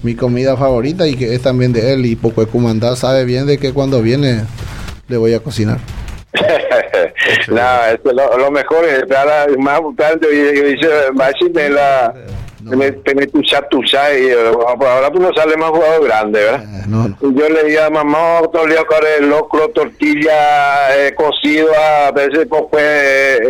mi 0.03 0.15
comida 0.15 0.57
favorita 0.57 1.07
y 1.07 1.17
que 1.17 1.35
es 1.35 1.43
también 1.43 1.73
de 1.73 1.95
él 1.95 2.05
y 2.05 2.17
poco 2.17 2.45
de 2.45 2.51
Cumandá 2.51 2.97
sabe 2.97 3.25
bien 3.25 3.47
de 3.47 3.59
que 3.59 3.73
cuando 3.73 4.03
viene 4.03 4.43
le 5.09 5.17
voy 5.17 5.33
a 5.35 5.41
cocinar. 5.41 5.79
no, 7.49 8.13
lo, 8.13 8.39
lo, 8.39 8.51
mejor 8.51 8.85
es 8.87 9.05
más 9.59 9.81
tarde 9.97 10.27
yo 10.57 10.65
dice 10.65 10.89
más 11.13 11.33
la 12.65 12.77
me, 12.77 12.91
me 13.15 13.27
tucha, 13.27 13.63
tucha, 13.69 14.17
y 14.17 14.31
ahora 14.31 15.11
tú 15.11 15.19
no 15.19 15.33
sale 15.35 15.57
más 15.57 15.71
jugador 15.71 16.05
grande, 16.05 16.41
¿verdad? 16.41 16.65
Eh, 16.65 17.15
y 17.21 17.35
yo 17.35 17.49
le 17.49 17.65
dije 17.65 17.81
a 17.81 17.91
mamá, 17.91 18.41
todo 18.53 18.65
el 18.65 18.71
día 18.71 18.85
con 18.85 18.99
el 19.19 19.29
locro, 19.29 19.69
tortilla, 19.69 20.97
eh, 20.97 21.15
cocido, 21.15 21.69
a 21.75 22.11
veces 22.13 22.47
pues, 22.49 22.63
pues 22.71 23.41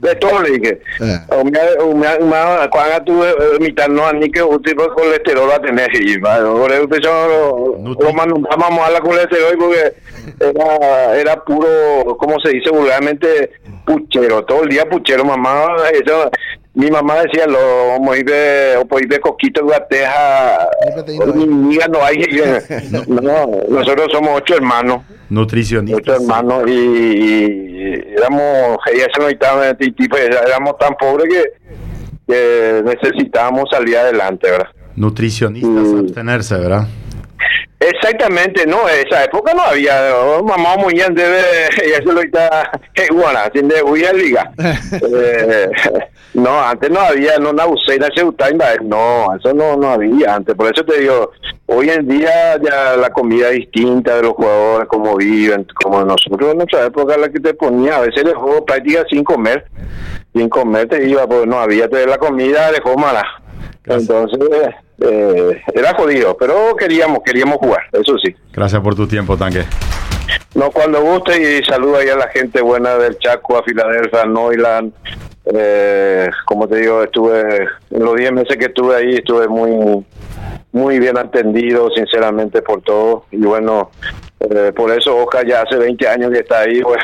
de 0.00 0.14
todo 0.16 0.42
le 0.42 0.58
dije. 0.58 0.80
Eh. 1.00 1.18
Cuando 2.70 3.04
tú 3.04 3.24
mitad 3.60 3.88
no, 3.88 4.12
ni 4.12 4.30
que 4.30 4.42
un 4.42 4.62
tipo 4.62 4.82
de 4.82 4.90
colesterol 4.90 5.48
va 5.48 5.56
a 5.56 5.62
tener, 5.62 5.88
y 5.94 6.18
por 6.18 6.72
eso 6.72 7.76
lo 7.82 8.12
mandamos 8.12 8.86
a 8.86 8.90
la 8.90 9.00
colesterol 9.00 9.56
porque 9.58 9.92
era, 10.40 11.16
era 11.16 11.44
puro, 11.44 12.16
¿cómo 12.18 12.38
se 12.40 12.50
dice 12.50 12.70
vulgarmente? 12.70 13.50
Puchero, 13.84 14.44
todo 14.44 14.62
el 14.62 14.68
día 14.68 14.84
puchero, 14.88 15.24
mamá, 15.24 15.74
eso 15.92 16.30
mi 16.74 16.90
mamá 16.90 17.22
decía 17.22 17.46
lo 17.46 18.00
moibe 18.00 18.76
o 18.78 18.86
poibe 18.86 19.20
coquito 19.20 19.62
guateja 19.62 20.68
no 21.90 22.04
hay 22.04 22.24
no 23.08 23.46
nosotros 23.68 24.08
somos 24.12 24.40
ocho 24.40 24.56
hermanos. 24.56 25.02
Nutricionistas. 25.28 26.02
Ocho 26.02 26.22
hermanos 26.22 26.64
y, 26.68 28.02
éramos 28.16 28.78
ella 28.92 29.06
se 29.12 29.20
necesitaba 29.20 29.74
tipo 29.74 30.16
éramos 30.16 30.78
tan 30.78 30.94
pobres 30.94 31.28
que, 32.26 32.82
necesitábamos 32.84 33.68
salir 33.70 33.96
adelante 33.96 34.50
verdad 34.50 34.68
nutricionistas 34.96 35.92
abstenerse 36.00 36.56
verdad 36.56 36.86
Exactamente, 37.82 38.64
no, 38.64 38.88
en 38.88 39.06
esa 39.06 39.24
época 39.24 39.52
no 39.54 39.62
había, 39.62 40.16
oh, 40.16 40.42
mamá 40.44 40.76
muy 40.76 40.94
bien 40.94 41.14
debe, 41.14 41.40
eso 41.98 42.12
lo 42.12 42.20
está, 42.20 42.70
bueno, 43.12 43.40
sin 43.52 43.66
de 43.66 43.80
a 43.80 44.12
liga. 44.12 44.52
eh, 44.58 45.68
no, 46.34 46.62
antes 46.62 46.90
no 46.90 47.00
había, 47.00 47.38
no 47.38 47.52
na 47.52 47.64
se 47.86 47.98
no, 48.84 49.34
eso 49.36 49.52
no, 49.52 49.76
no 49.76 49.90
había 49.90 50.36
antes, 50.36 50.54
por 50.54 50.72
eso 50.72 50.84
te 50.84 51.00
digo, 51.00 51.32
hoy 51.66 51.90
en 51.90 52.06
día 52.06 52.56
ya 52.62 52.96
la 52.96 53.10
comida 53.10 53.48
es 53.48 53.56
distinta 53.56 54.16
de 54.16 54.22
los 54.22 54.32
jugadores, 54.34 54.88
cómo 54.88 55.16
viven, 55.16 55.66
como 55.82 56.04
nosotros 56.04 56.52
en 56.52 56.58
nuestra 56.58 56.86
época 56.86 57.16
la 57.16 57.30
que 57.30 57.40
te 57.40 57.54
ponía, 57.54 57.96
a 57.96 58.00
veces 58.00 58.22
el 58.24 58.34
juego 58.34 58.64
práctica 58.64 59.04
sin 59.10 59.24
comer, 59.24 59.66
sin 60.32 60.48
comer 60.48 60.88
te 60.88 61.08
iba, 61.08 61.26
porque 61.26 61.46
no 61.46 61.58
había, 61.58 61.88
te 61.88 62.06
la 62.06 62.18
comida 62.18 62.70
dejó 62.70 62.96
mala. 62.96 63.24
Entonces, 63.86 64.38
eh, 65.00 65.60
era 65.74 65.94
jodido, 65.94 66.36
pero 66.36 66.76
queríamos, 66.76 67.20
queríamos 67.24 67.56
jugar, 67.56 67.82
eso 67.92 68.16
sí. 68.18 68.34
Gracias 68.52 68.80
por 68.80 68.94
tu 68.94 69.06
tiempo, 69.06 69.36
Tanque. 69.36 69.64
No, 70.54 70.70
cuando 70.70 71.00
guste 71.00 71.58
y 71.58 71.64
saludo 71.64 71.96
ahí 71.96 72.08
a 72.08 72.16
la 72.16 72.28
gente 72.28 72.60
buena 72.60 72.96
del 72.96 73.18
Chaco, 73.18 73.56
a 73.58 73.64
Filadelfia, 73.64 74.22
a 74.22 74.26
Noiland. 74.26 74.92
Eh, 75.46 76.30
como 76.44 76.68
te 76.68 76.76
digo, 76.76 77.02
estuve, 77.02 77.66
en 77.90 78.04
los 78.04 78.14
10 78.16 78.32
meses 78.32 78.56
que 78.56 78.66
estuve 78.66 78.94
ahí, 78.94 79.14
estuve 79.14 79.48
muy, 79.48 80.04
muy 80.70 80.98
bien 80.98 81.18
atendido, 81.18 81.90
sinceramente, 81.90 82.62
por 82.62 82.82
todo. 82.82 83.24
Y 83.32 83.38
bueno, 83.38 83.90
eh, 84.40 84.72
por 84.74 84.90
eso 84.92 85.16
Oscar 85.16 85.46
ya 85.46 85.62
hace 85.62 85.76
20 85.76 86.08
años 86.08 86.30
que 86.30 86.40
está 86.40 86.60
ahí, 86.60 86.80
pues 86.82 87.00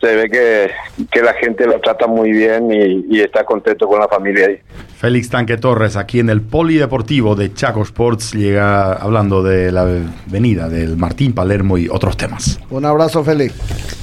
se 0.00 0.14
ve 0.14 0.30
que, 0.30 0.70
que 1.10 1.22
la 1.22 1.34
gente 1.34 1.66
lo 1.66 1.80
trata 1.80 2.06
muy 2.06 2.30
bien 2.30 2.70
y, 2.70 3.20
está 3.20 3.44
contento 3.44 3.86
con 3.88 3.98
la 3.98 4.08
familia 4.08 4.46
ahí. 4.46 4.58
Félix 4.96 5.28
Tanque 5.28 5.56
Torres, 5.56 5.96
aquí 5.96 6.20
en 6.20 6.30
el 6.30 6.40
Polideportivo 6.40 7.34
de 7.34 7.52
Chaco 7.52 7.82
Sports, 7.82 8.32
llega 8.32 8.92
hablando 8.92 9.42
de 9.42 9.72
la 9.72 9.86
venida 10.26 10.68
del 10.68 10.96
Martín 10.96 11.32
Palermo 11.32 11.78
y 11.78 11.88
otros 11.88 12.16
temas. 12.16 12.60
Un 12.70 12.84
abrazo, 12.84 13.24
Félix. 13.24 13.97